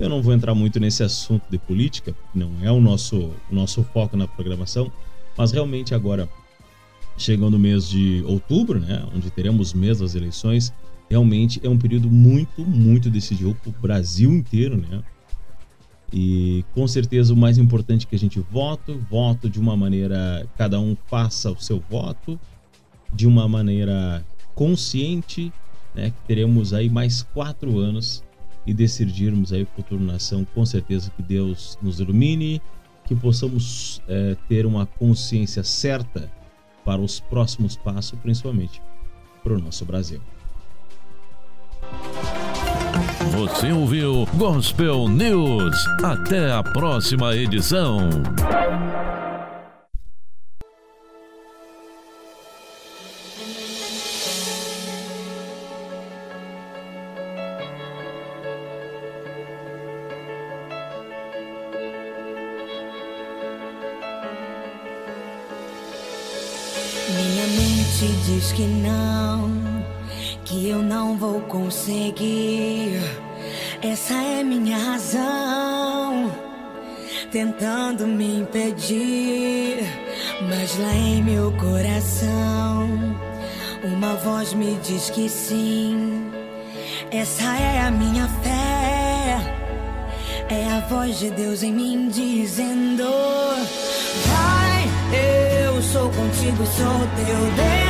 [0.00, 3.84] Eu não vou entrar muito nesse assunto de política, não é o nosso, o nosso
[3.84, 4.90] foco na programação,
[5.36, 6.26] mas realmente agora,
[7.18, 10.72] chegando o mês de outubro, né, onde teremos mês das eleições,
[11.10, 15.02] realmente é um período muito, muito decisivo para o Brasil inteiro, né?
[16.10, 20.48] E com certeza o mais importante é que a gente vote, voto de uma maneira,
[20.56, 22.40] cada um faça o seu voto
[23.12, 24.24] de uma maneira
[24.54, 25.52] consciente,
[25.94, 26.10] né?
[26.10, 28.24] Que teremos aí mais quatro anos
[28.70, 30.46] e decidirmos aí futuro nação.
[30.54, 32.62] Com certeza que Deus nos ilumine,
[33.04, 36.30] que possamos é, ter uma consciência certa
[36.84, 38.80] para os próximos passos, principalmente
[39.42, 40.20] para o nosso Brasil.
[43.32, 45.76] Você ouviu Gospel News.
[46.04, 48.08] Até a próxima edição.
[68.40, 69.50] Diz que não,
[70.46, 72.98] que eu não vou conseguir.
[73.82, 76.32] Essa é minha razão,
[77.30, 79.84] tentando me impedir.
[80.48, 82.88] Mas lá em meu coração,
[83.84, 86.32] uma voz me diz que sim.
[87.10, 89.36] Essa é a minha fé.
[90.48, 93.04] É a voz de Deus em mim dizendo:
[94.26, 94.88] Vai,
[95.66, 97.89] eu sou contigo, sou teu Deus.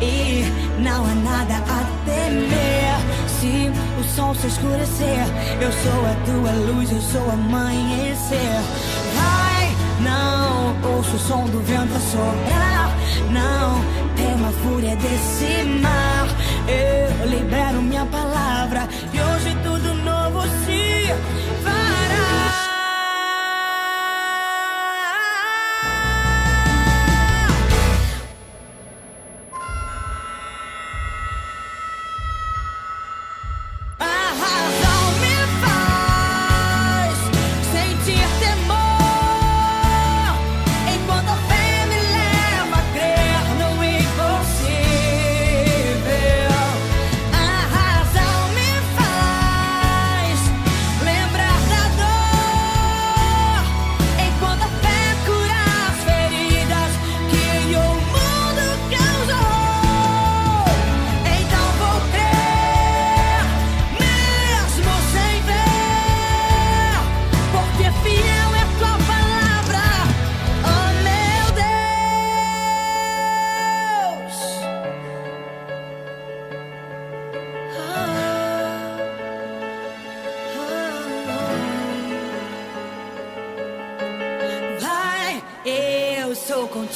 [0.00, 0.44] E
[0.80, 2.98] não há nada a temer.
[3.28, 3.70] Se
[4.00, 5.24] o sol se escurecer,
[5.60, 8.60] eu sou a tua luz, eu sou amanhecer.
[9.16, 12.96] Vai, não ouço o som do vento soprar.
[13.30, 16.28] Não tema a fúria desse mar.
[16.68, 18.88] Eu libero minha palavra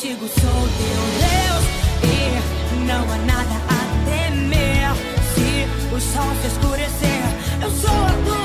[0.02, 1.64] contigo, sou teu Deus,
[2.02, 4.90] e não há nada a temer.
[5.32, 7.22] Se o sol se escurecer,
[7.62, 8.41] eu sou a tua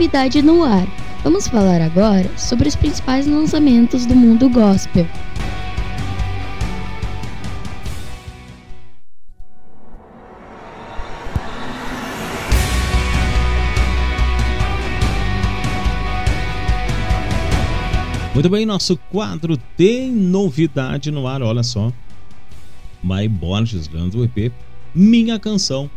[0.00, 0.86] novidade no ar.
[1.22, 5.06] Vamos falar agora sobre os principais lançamentos do mundo gospel.
[18.32, 21.92] Muito bem, nosso quadro tem novidade no ar, olha só.
[23.02, 24.50] Mari Borges, lançando o EP
[24.94, 25.90] Minha Canção.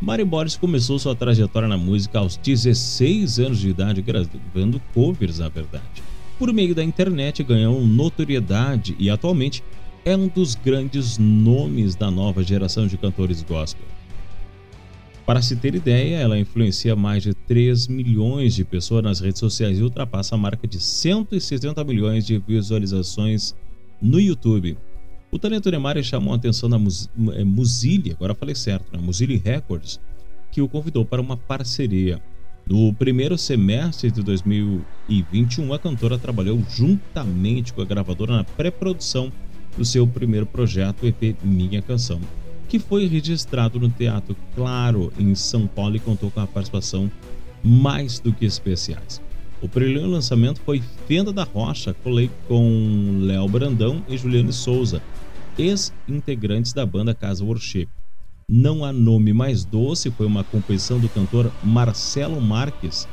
[0.00, 5.48] Mari Borges começou sua trajetória na música aos 16 anos de idade, gravando covers, na
[5.48, 6.02] verdade.
[6.38, 9.64] Por meio da internet ganhou notoriedade e atualmente
[10.04, 13.86] é um dos grandes nomes da nova geração de cantores gospel.
[15.24, 19.78] Para se ter ideia, ela influencia mais de 3 milhões de pessoas nas redes sociais
[19.78, 23.54] e ultrapassa a marca de 170 milhões de visualizações
[24.00, 24.76] no YouTube.
[25.30, 28.98] O talento de Mari chamou a atenção da Mus é, agora falei certo, né?
[28.98, 30.00] Muzili Records,
[30.52, 32.22] que o convidou para uma parceria.
[32.68, 39.32] No primeiro semestre de 2021, a cantora trabalhou juntamente com a gravadora na pré-produção
[39.76, 42.20] do seu primeiro projeto, o EP Minha Canção,
[42.68, 47.10] que foi registrado no Teatro Claro, em São Paulo, e contou com a participação
[47.62, 49.20] mais do que especiais.
[49.62, 55.02] O primeiro lançamento foi Fenda da Rocha, colei com Léo Brandão e Juliane Souza,
[55.58, 57.88] ex-integrantes da banda Casa Worship.
[58.48, 63.08] Não há nome mais doce foi uma composição do cantor Marcelo Marques.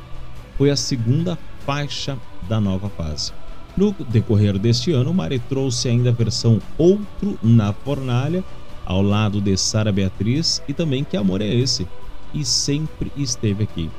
[0.56, 2.18] Foi a segunda faixa
[2.48, 3.32] da nova fase.
[3.76, 8.44] No decorrer deste ano, Mari trouxe ainda a versão Outro na Fornalha,
[8.84, 11.88] ao lado de Sara Beatriz e também Que Amor é Esse?
[12.32, 13.90] E sempre esteve aqui.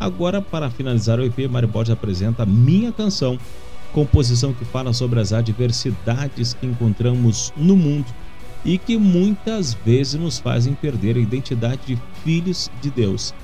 [0.00, 3.38] Agora, para finalizar o EP, Mari Borges apresenta Minha Canção,
[3.92, 8.06] composição que fala sobre as adversidades que encontramos no mundo
[8.64, 13.34] e que muitas vezes nos fazem perder a identidade de filhos de Deus.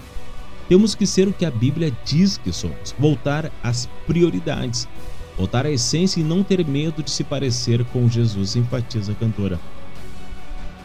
[0.69, 4.89] Temos que ser o que a Bíblia diz que somos, voltar às prioridades,
[5.37, 9.61] voltar à essência e não ter medo de se parecer com Jesus, enfatiza a cantora.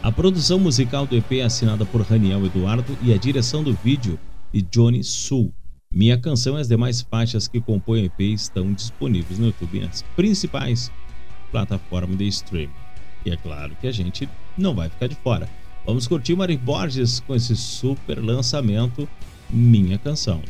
[0.02, 4.18] A produção musical do EP é assinada por Raniel Eduardo e a direção do vídeo
[4.52, 5.52] de Johnny Sul.
[5.92, 10.02] Minha canção e as demais faixas que compõem o EP estão disponíveis no YouTube nas
[10.14, 10.88] principais
[11.50, 12.70] plataformas de streaming.
[13.26, 15.48] E é claro que a gente não vai ficar de fora.
[15.84, 19.08] Vamos curtir Mari Borges com esse super lançamento
[19.50, 20.40] Minha Canção.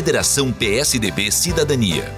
[0.00, 2.10] Federação PSDB Cidadania.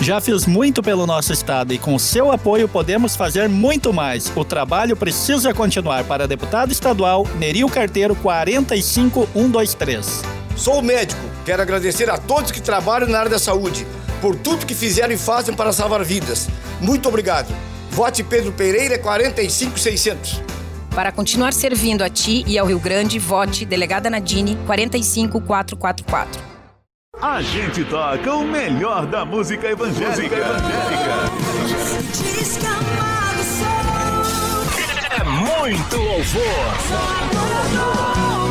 [0.00, 4.32] Já fiz muito pelo nosso estado e com seu apoio podemos fazer muito mais.
[4.34, 10.22] O trabalho precisa continuar para deputado estadual Nerio Carteiro 45123.
[10.56, 13.86] Sou médico, quero agradecer a todos que trabalham na área da saúde
[14.20, 16.48] por tudo que fizeram e fazem para salvar vidas.
[16.80, 17.54] Muito obrigado.
[17.92, 20.42] Vote Pedro Pereira 45600.
[20.92, 26.50] Para continuar servindo a ti e ao Rio Grande, vote Delegada Nadine 45444
[27.22, 30.10] a gente toca o melhor da música evangélica.
[30.10, 31.42] Música evangélica.
[35.08, 36.42] É muito louvor.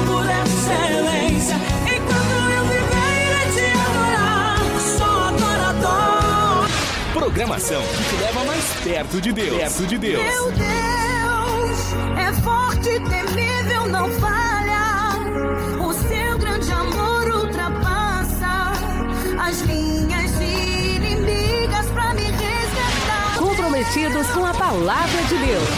[0.08, 1.56] por excelência.
[1.86, 4.60] Enquanto eu viver, te adorar.
[4.98, 6.70] Sou adorador.
[7.14, 9.58] Programação que te leva mais perto de Deus.
[9.58, 10.24] Perto de Deus.
[10.24, 14.52] Meu Deus é forte, temível, não falha
[19.52, 23.38] as linhas inimigas pra me resgatar.
[23.38, 25.70] Comprometidos com a palavra de Deus.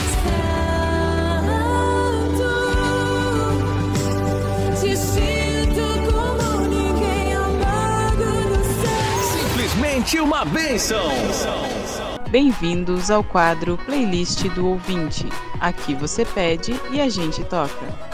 [4.80, 9.40] Te sinto como ninguém amado no céu.
[9.41, 11.10] Simplesmente uma bênção.
[12.30, 15.28] Bem-vindos ao quadro Playlist do Ouvinte.
[15.60, 18.12] Aqui você pede e a gente toca.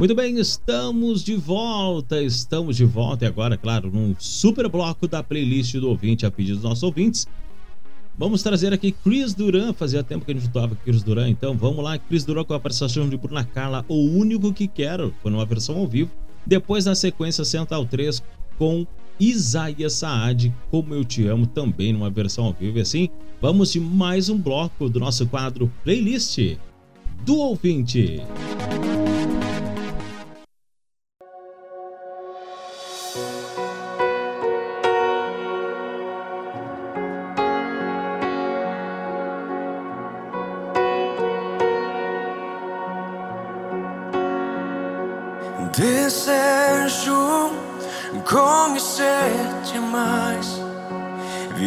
[0.00, 5.22] Muito bem, estamos de volta, estamos de volta e agora, claro, num super bloco da
[5.22, 7.28] playlist do ouvinte a pedido dos nossos ouvintes.
[8.16, 11.84] Vamos trazer aqui Chris Duran, fazia tempo que a gente com Chris Duran, então vamos
[11.84, 15.44] lá, Chris Duran com a participação de Bruna Carla, O Único Que Quero, foi numa
[15.44, 16.10] versão ao vivo.
[16.46, 18.22] Depois, na sequência, Central 3
[18.56, 18.86] com
[19.20, 22.78] Isaías Saad, Como Eu Te Amo, também numa versão ao vivo.
[22.78, 26.56] E assim, vamos de mais um bloco do nosso quadro Playlist
[27.22, 28.22] do Ouvinte.
[28.70, 29.09] Desejo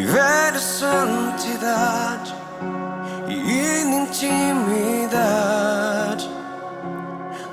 [0.05, 2.35] viver a santidade
[3.29, 5.09] e intimidade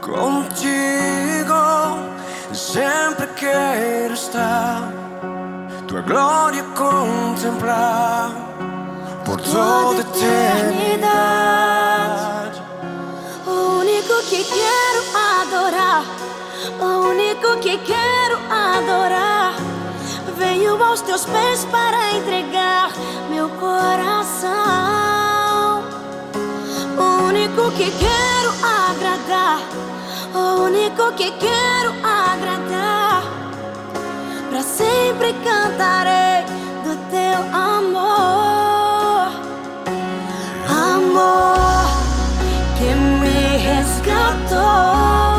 [0.00, 1.54] contigo.
[2.52, 4.92] Sempre quero estar,
[5.86, 8.32] tua glória contemplar
[9.24, 11.00] por toda eternidade.
[13.46, 16.02] O único que quero adorar,
[16.80, 19.69] o único que quero adorar.
[20.40, 22.90] Venho aos teus pés para entregar
[23.28, 24.48] meu coração.
[26.96, 29.60] O único que quero agradar,
[30.34, 33.22] o único que quero agradar.
[34.48, 36.46] Pra sempre cantarei
[36.84, 39.28] do teu amor.
[40.70, 41.84] Amor
[42.78, 45.29] que me resgatou,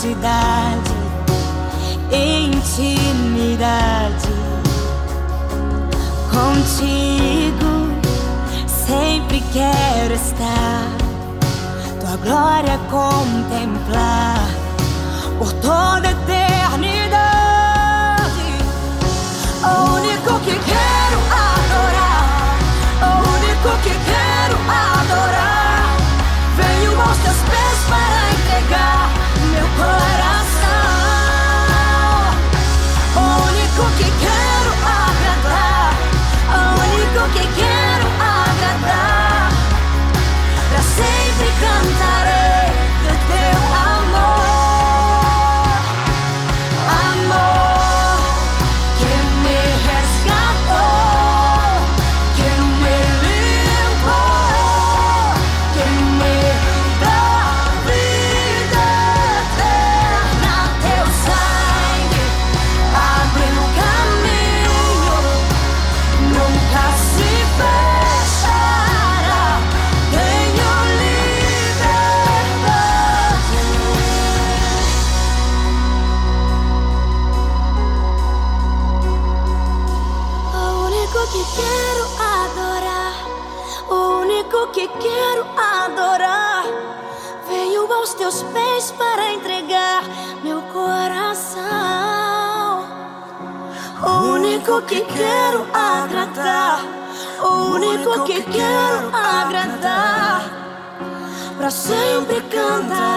[0.00, 0.94] santidade,
[2.10, 3.52] intimidade.
[6.30, 7.72] Contigo
[8.66, 10.88] sempre quero estar,
[12.00, 14.48] tua glória contemplar
[15.38, 17.20] por toda a eternidade.
[19.62, 20.89] O único que quero
[94.90, 96.80] que quero agradar,
[97.40, 100.50] o único que quero agradar.
[101.56, 103.09] Pra sempre cantarei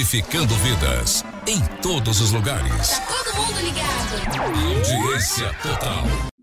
[0.00, 2.88] edificando vidas em todos os lugares.
[2.88, 4.56] Tá todo mundo ligado.
[4.56, 6.39] Audiência total.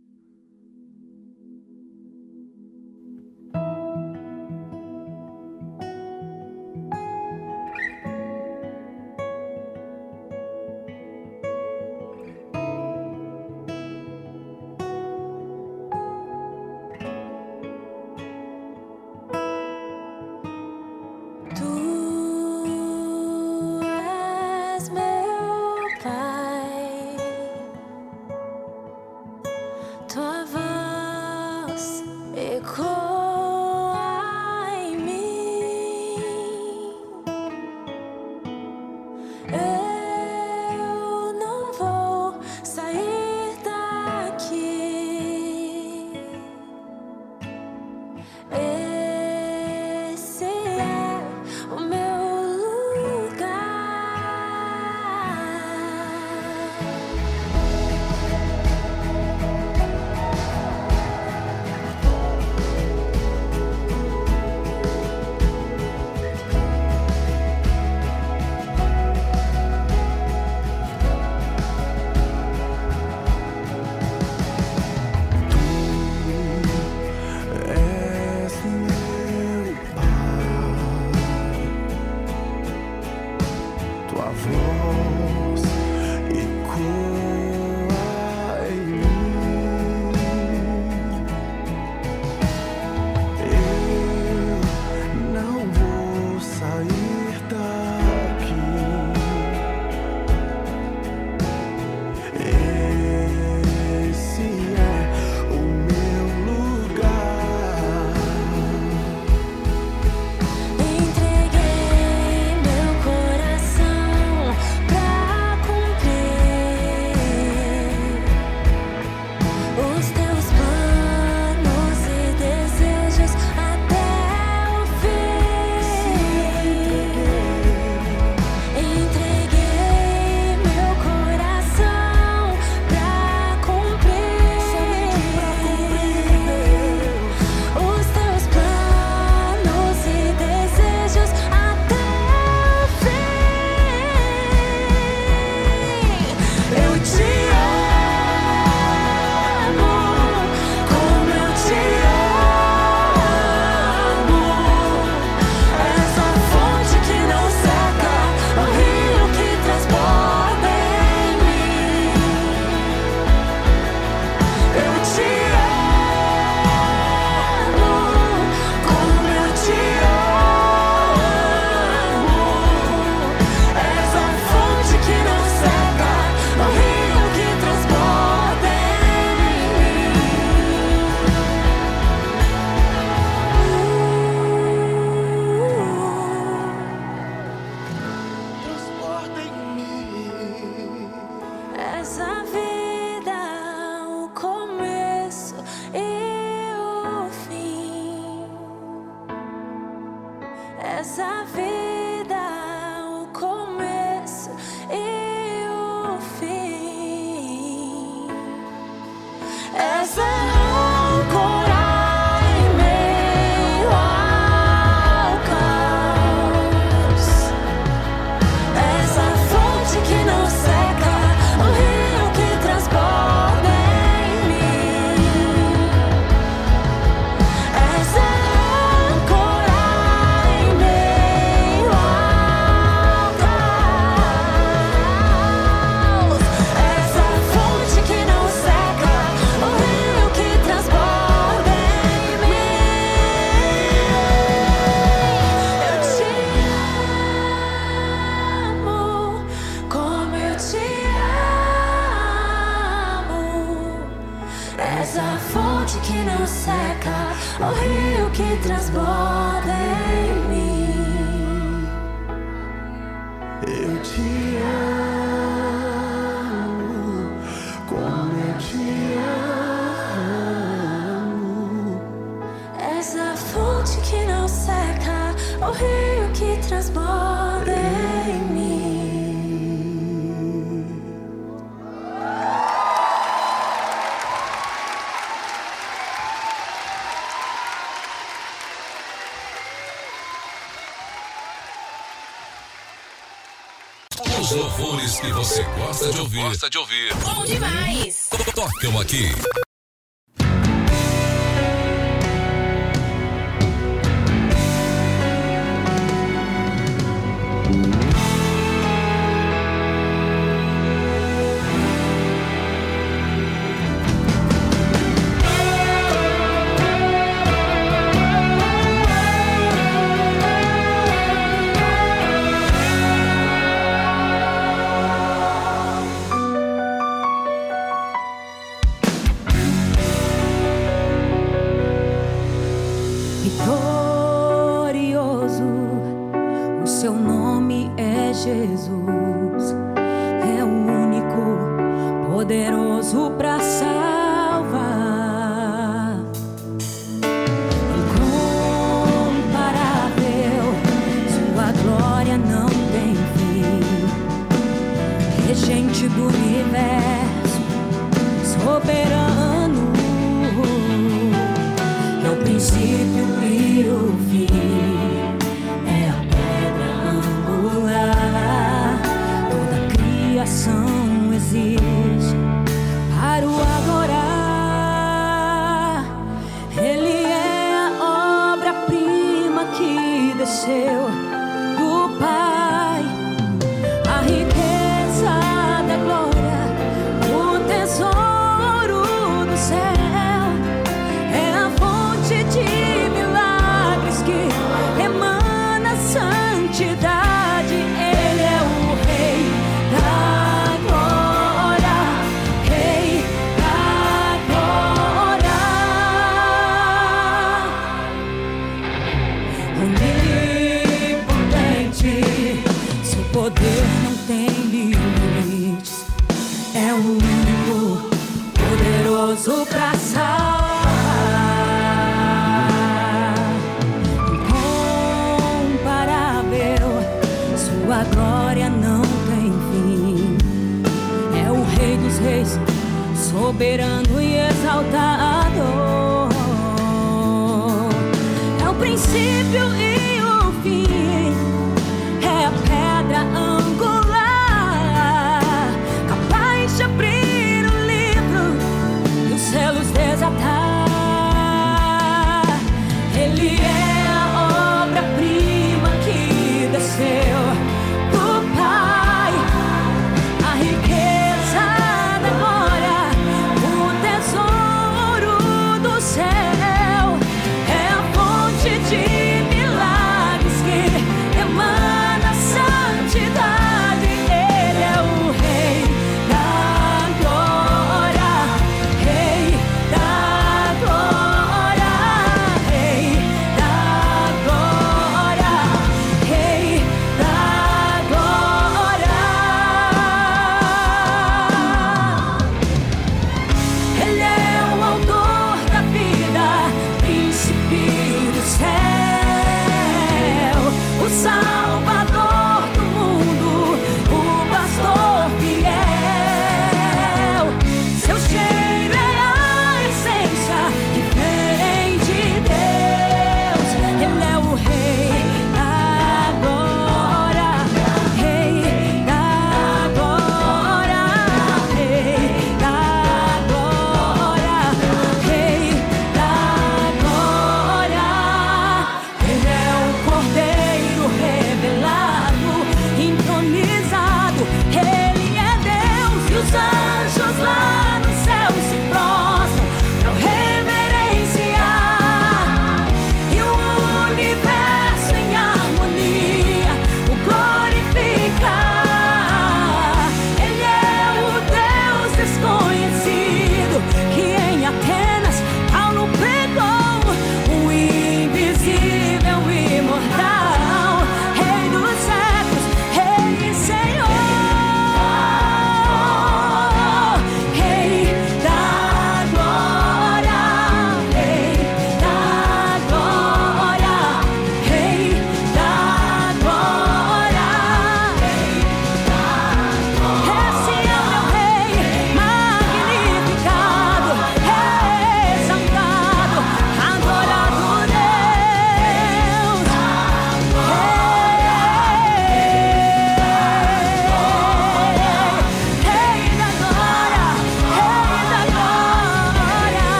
[296.37, 296.49] Ouvir.
[296.49, 297.13] Gosta de ouvir.
[297.15, 298.27] Bom demais.
[298.53, 299.56] Tocam aqui.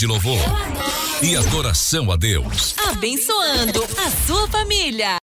[0.00, 0.40] de louvor
[1.22, 2.74] e adoração a Deus.
[2.88, 5.19] Abençoando a sua família.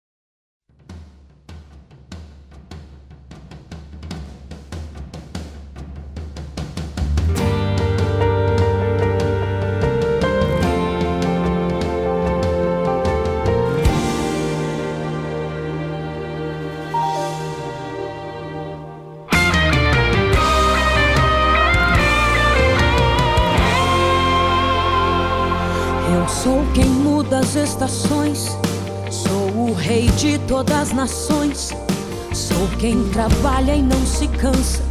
[33.15, 34.83] trabalha e não se cansa.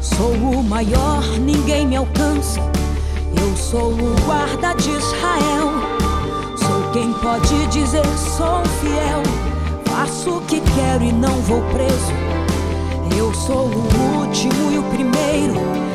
[0.00, 2.58] Sou o maior, ninguém me alcança.
[3.38, 5.68] Eu sou o guarda de Israel.
[6.56, 9.22] Sou quem pode dizer sou fiel.
[9.84, 12.12] Faço o que quero e não vou preso.
[13.18, 15.91] Eu sou o último e o primeiro.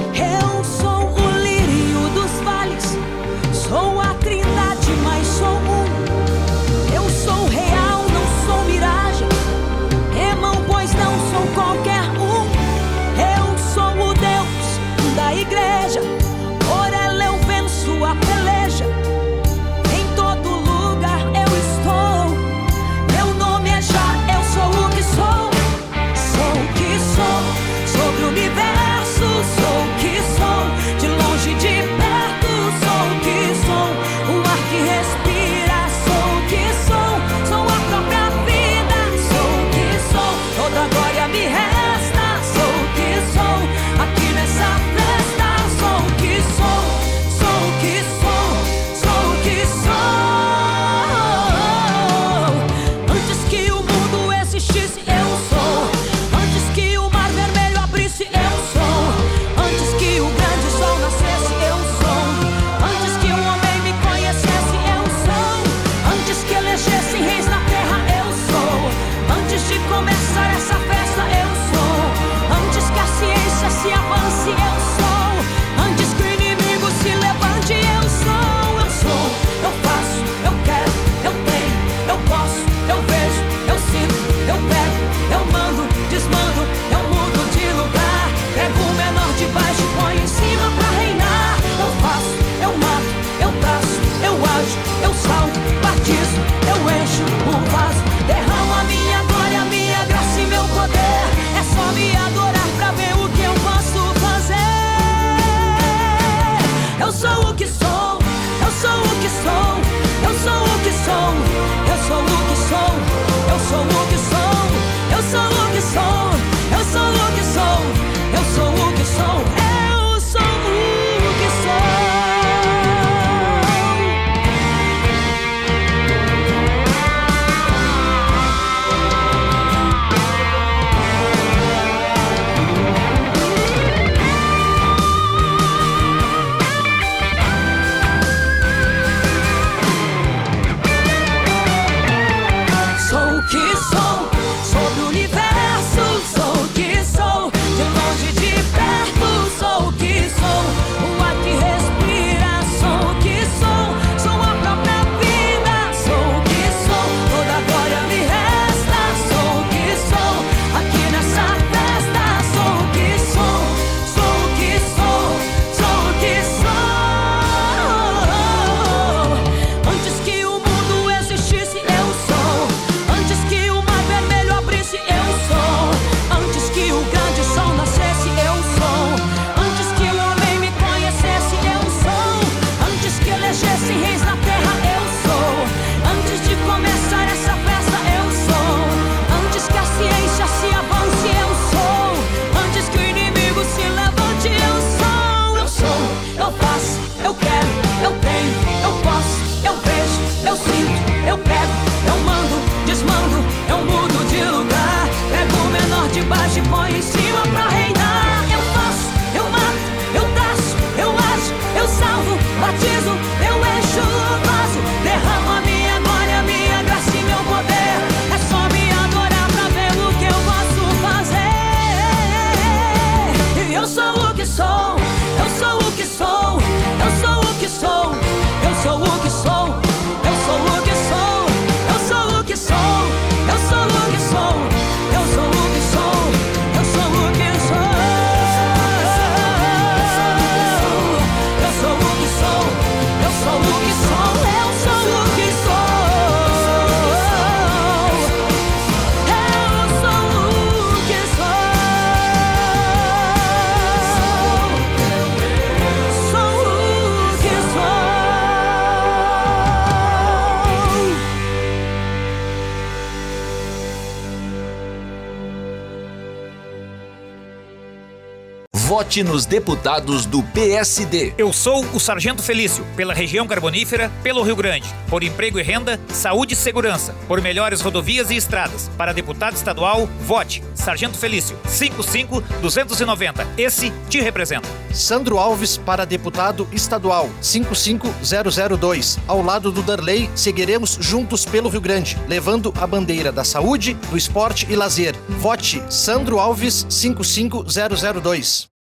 [269.23, 271.33] Nos deputados do PSD.
[271.37, 274.87] Eu sou o Sargento Felício, pela região carbonífera, pelo Rio Grande.
[275.09, 277.15] Por emprego e renda, saúde e segurança.
[277.27, 278.91] Por melhores rodovias e estradas.
[278.95, 280.63] Para deputado estadual, vote.
[280.75, 283.47] Sargento Felício, 55290.
[283.57, 284.69] Esse te representa.
[284.93, 289.17] Sandro Alves para deputado estadual 55002.
[289.27, 294.17] Ao lado do Darley, seguiremos juntos pelo Rio Grande, levando a bandeira da saúde, do
[294.17, 295.15] esporte e lazer.
[295.27, 298.76] Vote Sandro Alves 55002.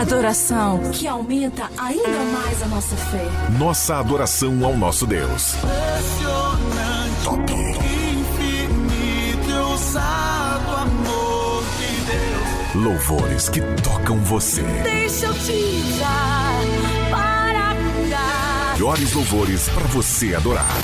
[0.00, 3.28] Adoração que aumenta ainda mais a nossa fé.
[3.58, 5.56] Nossa adoração ao nosso Deus.
[7.22, 7.52] Top.
[7.52, 12.82] Infinito, ousado amor de Deus.
[12.82, 14.62] Louvores que tocam você.
[14.62, 16.62] Deixa eu te usar
[17.10, 18.72] para curar.
[18.72, 20.78] Melhores louvores para você adorar.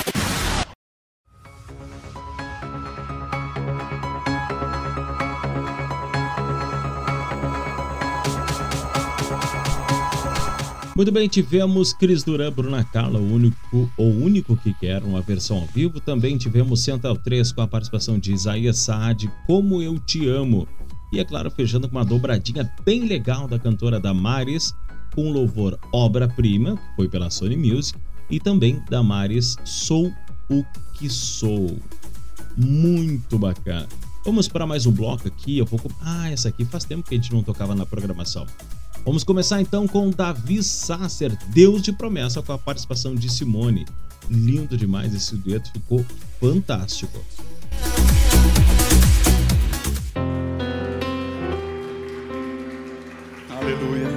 [10.97, 15.57] Muito bem, tivemos Cris Duran, Bruna Carla, o único, o único que quer uma versão
[15.57, 16.01] ao vivo.
[16.01, 20.67] Também tivemos Central 3 com a participação de Isaías Saad, Como Eu Te Amo.
[21.13, 24.73] E é claro, fechando com uma dobradinha bem legal da cantora Damares,
[25.13, 30.11] com o louvor Obra-Prima, que foi pela Sony Music, e também Damares Sou
[30.49, 31.77] o Que Sou.
[32.57, 33.87] Muito bacana.
[34.25, 35.59] Vamos para mais um bloco aqui.
[35.59, 35.79] Eu vou...
[36.01, 38.47] Ah, essa aqui faz tempo que a gente não tocava na programação.
[39.07, 43.85] Vamos começar então com Davi Sasser, Deus de Promessa, com a participação de Simone.
[44.29, 46.05] Lindo demais, esse dueto ficou
[46.41, 47.17] fantástico.
[53.49, 54.09] Aleluia.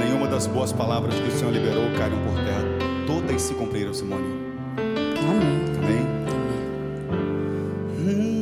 [0.00, 2.64] Nenhuma das boas palavras que o Senhor liberou caíram por terra.
[3.06, 4.26] Todas se cumpriram, Simone.
[5.16, 5.62] Amém.
[5.78, 6.02] Amém?
[8.00, 8.41] Hum.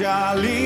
[0.00, 0.59] Deus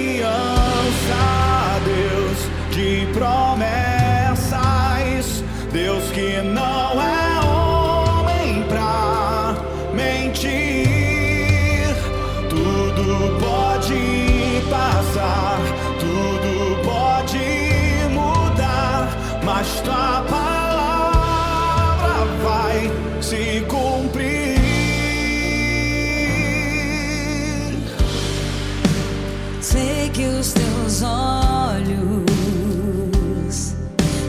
[30.15, 32.25] que os teus olhos,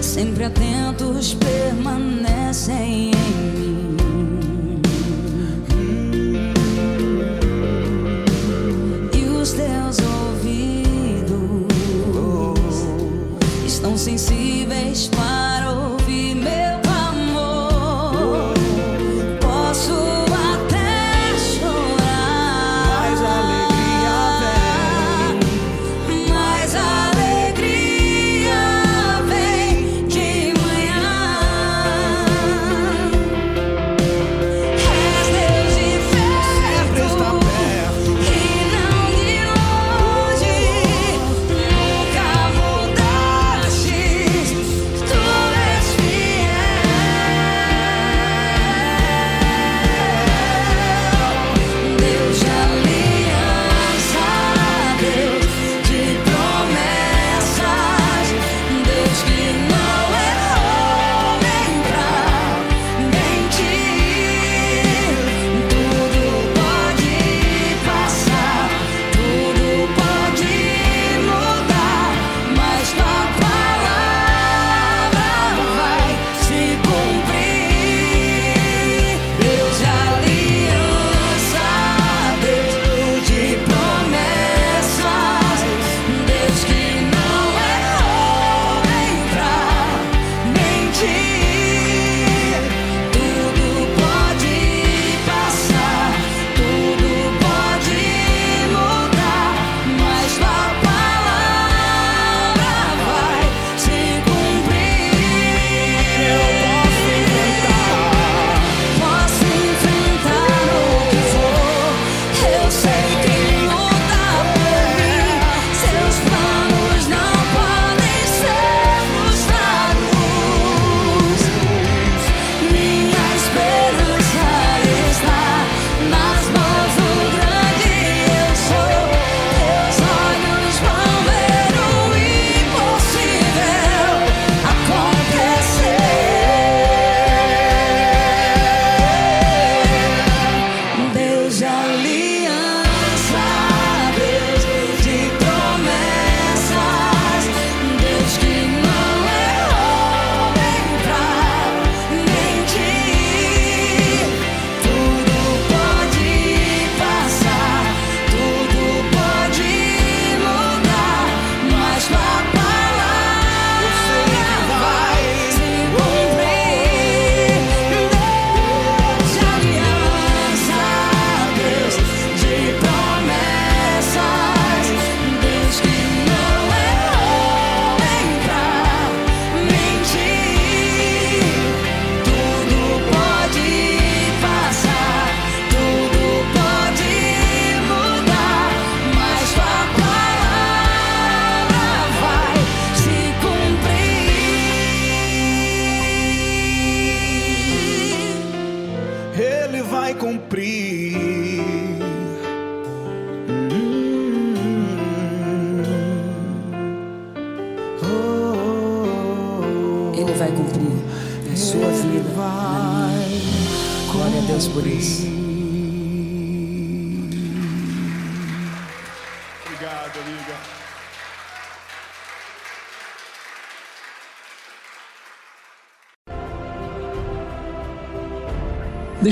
[0.01, 3.11] sempre atentos, permanecem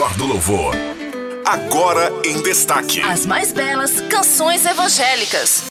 [0.00, 0.74] Melhor do louvor.
[1.44, 3.02] Agora em destaque.
[3.02, 5.69] As mais belas canções evangélicas.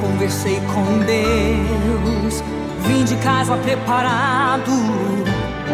[0.00, 2.42] Conversei com Deus.
[2.86, 4.72] Vim de casa preparado,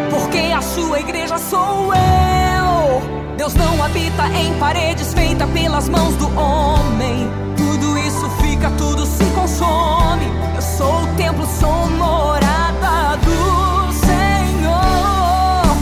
[0.09, 3.01] porque a sua igreja sou eu.
[3.37, 7.29] Deus não habita em paredes feitas pelas mãos do homem.
[7.57, 10.25] Tudo isso fica, tudo se consome.
[10.55, 15.75] Eu sou o templo, sou morada do Senhor.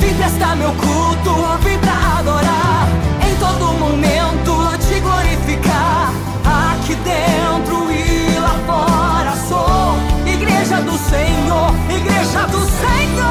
[0.00, 1.30] Vim prestar meu culto,
[6.88, 9.36] aqui dentro e lá fora.
[9.46, 9.94] Sou
[10.26, 13.28] igreja do Senhor, igreja do Senhor.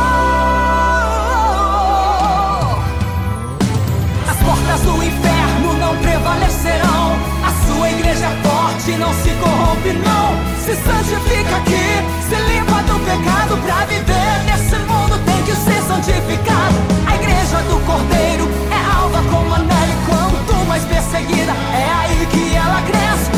[4.30, 7.18] As portas do inferno não prevalecerão.
[7.44, 10.38] A sua igreja é forte, não se corrompe, não.
[10.64, 16.77] Se santifica aqui, se limpa do pecado pra viver nesse mundo tem que ser santificado.
[17.08, 22.56] A igreja do Cordeiro é alva como a e quanto mais perseguida é aí que
[22.56, 23.36] ela cresce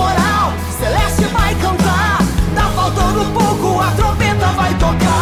[0.00, 2.18] coral celeste vai cantar.
[2.54, 5.19] Tá faltando pouco, a trombeta vai tocar.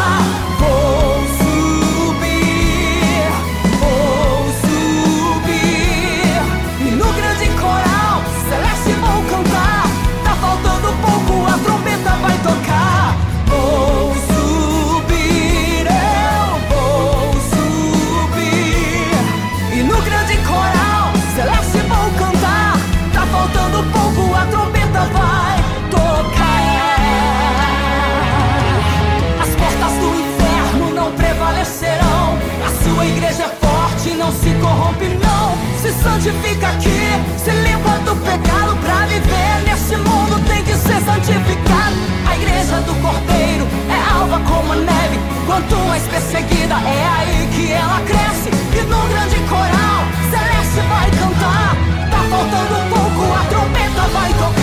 [36.28, 37.00] Fica aqui,
[37.42, 41.96] se limpa do pecado pra viver nesse mundo tem que ser santificado.
[42.26, 47.72] A igreja do Cordeiro é alva como a neve, quanto mais perseguida é aí que
[47.72, 48.50] ela cresce.
[48.50, 51.76] E num grande coral celeste vai cantar.
[52.10, 54.57] Tá faltando pouco, a trombeta vai tocar.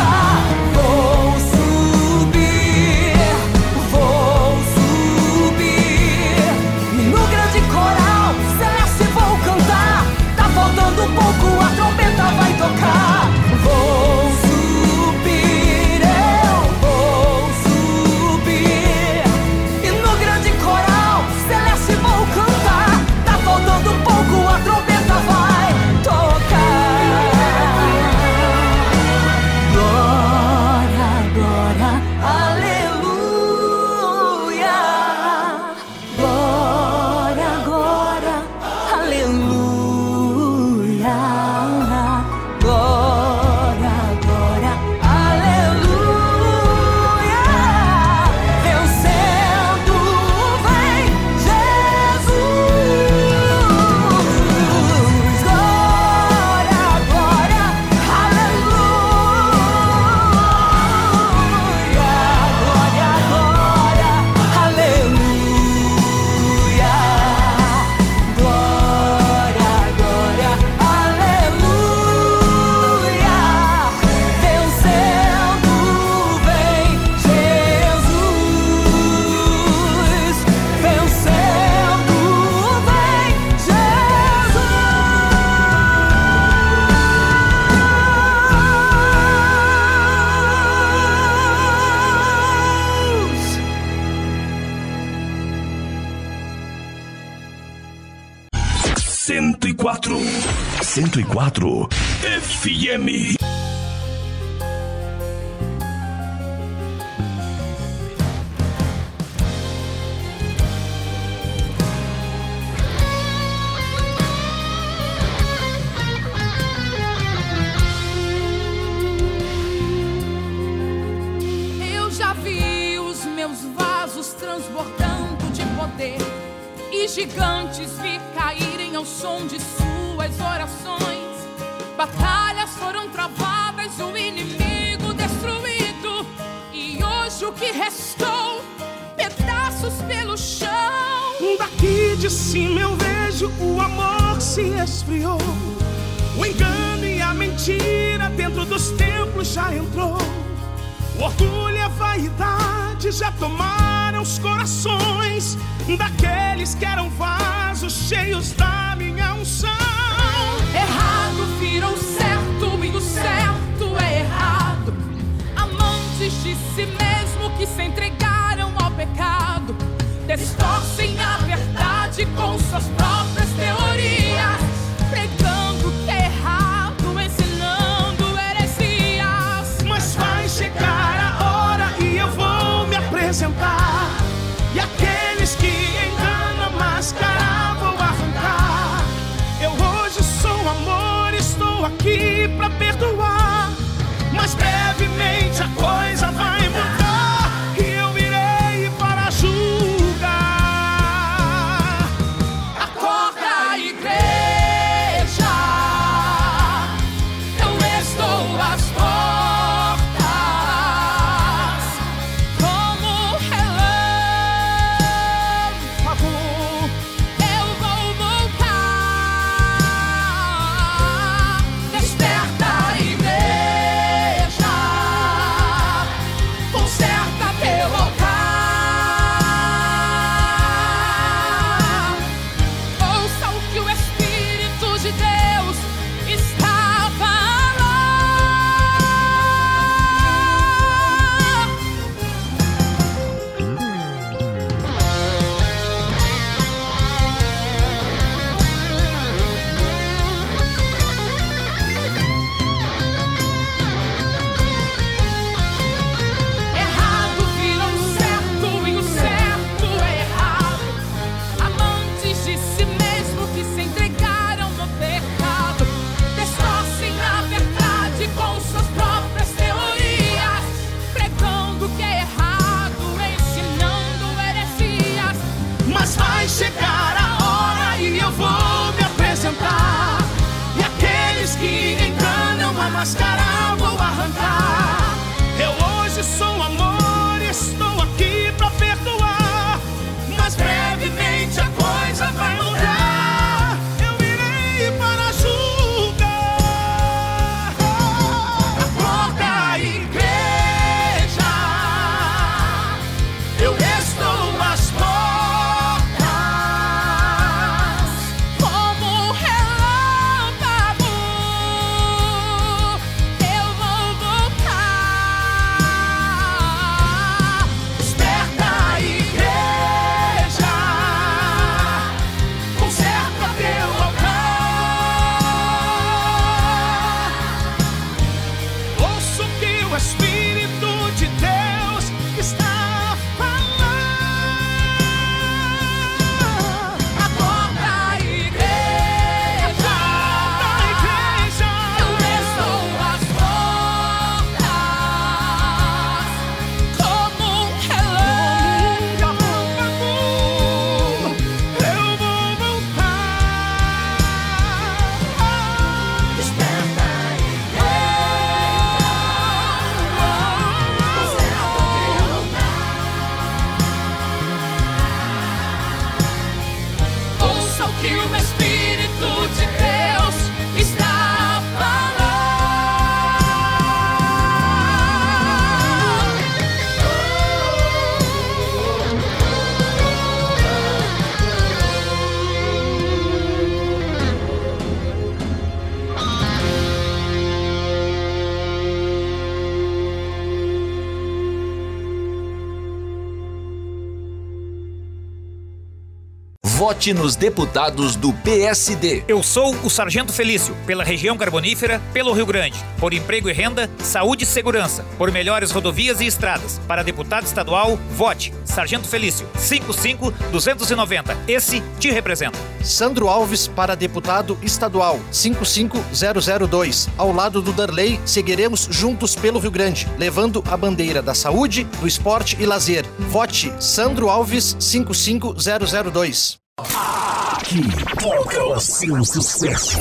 [397.05, 399.25] Vote nos deputados do PSD.
[399.27, 402.83] Eu sou o Sargento Felício, pela região carbonífera, pelo Rio Grande.
[402.99, 405.05] Por emprego e renda, saúde e segurança.
[405.15, 406.81] Por melhores rodovias e estradas.
[406.87, 408.51] Para deputado estadual, vote.
[408.63, 411.37] Sargento Felício, 55290.
[411.47, 412.57] Esse te representa.
[412.81, 417.07] Sandro Alves para deputado estadual 55002.
[417.19, 422.07] Ao lado do Darley, seguiremos juntos pelo Rio Grande, levando a bandeira da saúde, do
[422.07, 423.05] esporte e lazer.
[423.29, 426.64] Vote Sandro Alves 55002.
[426.77, 427.83] Aqui
[428.21, 429.97] toca o seu sucesso.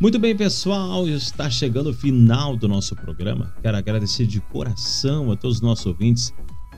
[0.00, 3.52] Muito bem, pessoal, está chegando o final do nosso programa.
[3.60, 6.32] Quero agradecer de coração a todos os nossos ouvintes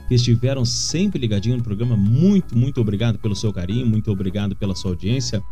[0.07, 1.95] que estiveram sempre ligadinhos no programa.
[1.95, 5.43] Muito, muito obrigado pelo seu carinho, muito obrigado pela sua audiência.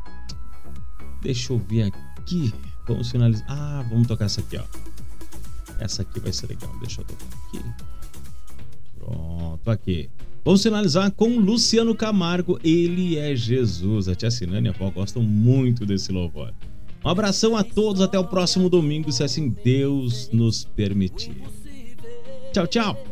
[1.26, 2.54] Deixa eu ver aqui.
[2.88, 3.48] Vamos finalizar.
[3.50, 4.64] Ah, vamos tocar essa aqui, ó.
[5.80, 6.72] Essa aqui vai ser legal.
[6.80, 7.66] Deixa eu tocar aqui.
[9.00, 10.08] Pronto, aqui.
[10.44, 12.60] Vamos finalizar com Luciano Camargo.
[12.64, 14.08] Ele é Jesus.
[14.08, 16.54] A tia Sinane e a avó gostam muito desse louvor.
[17.04, 18.04] Um abração a todos.
[18.04, 21.42] Até o próximo domingo, se assim Deus nos permitir.
[22.54, 23.04] Tchau, tchau.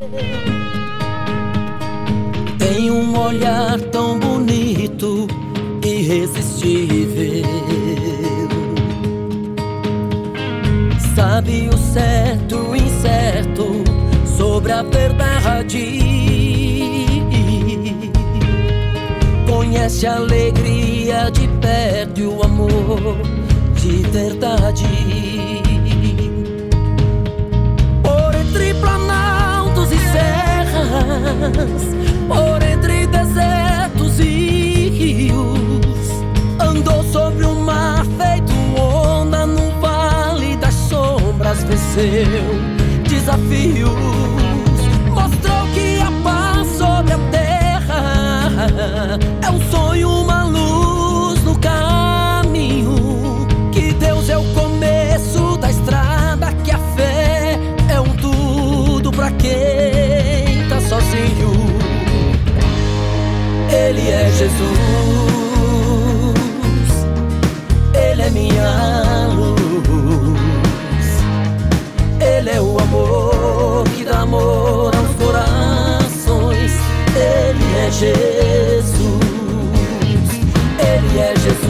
[2.60, 5.28] Tem um olhar tão bonito,
[5.84, 7.83] irresistível.
[11.34, 13.84] Sabe o certo e incerto
[14.38, 16.00] sobre a verdade.
[19.50, 23.18] Conhece a alegria de perto e o amor
[23.82, 24.86] de verdade.
[28.04, 31.82] Por entre planaltos e serras,
[32.28, 33.73] por entre desertos
[41.94, 42.44] venceu
[43.08, 43.92] desafios,
[45.10, 52.96] mostrou que a paz sobre a terra é um sonho, uma luz no caminho.
[53.72, 60.68] Que Deus é o começo da estrada, que a fé é um tudo pra quem
[60.70, 61.54] tá sozinho.
[63.72, 65.03] Ele é Jesus,
[78.00, 78.94] Jesus,
[80.80, 81.64] Ele é Jesus,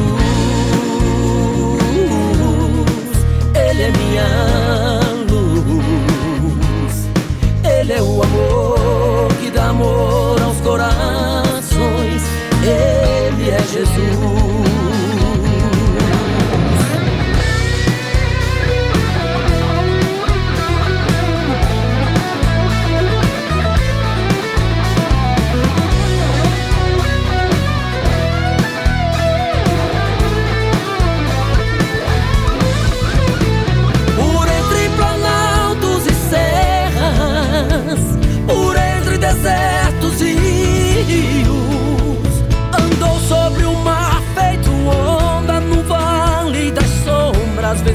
[3.54, 6.96] Ele é minha luz,
[7.64, 12.24] Ele é o amor que dá amor aos corações.
[12.64, 14.43] Ele é Jesus.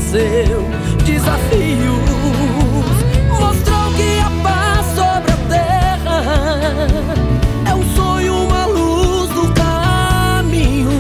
[0.08, 0.64] Venceu
[1.04, 1.76] desafios,
[3.28, 6.22] mostrou que a paz sobre a terra
[7.68, 10.90] é um sonho, uma luz no caminho.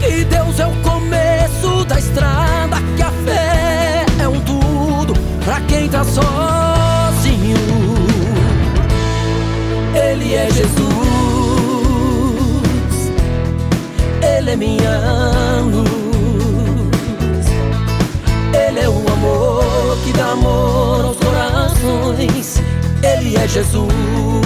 [0.00, 5.12] Que Deus é o começo da estrada, que a fé é um tudo
[5.44, 7.56] pra quem tá sozinho.
[9.94, 10.76] Ele é Jesus,
[14.22, 15.85] Ele é minha luz,
[20.36, 22.62] amor aos corações,
[23.02, 24.45] Ele é Jesus.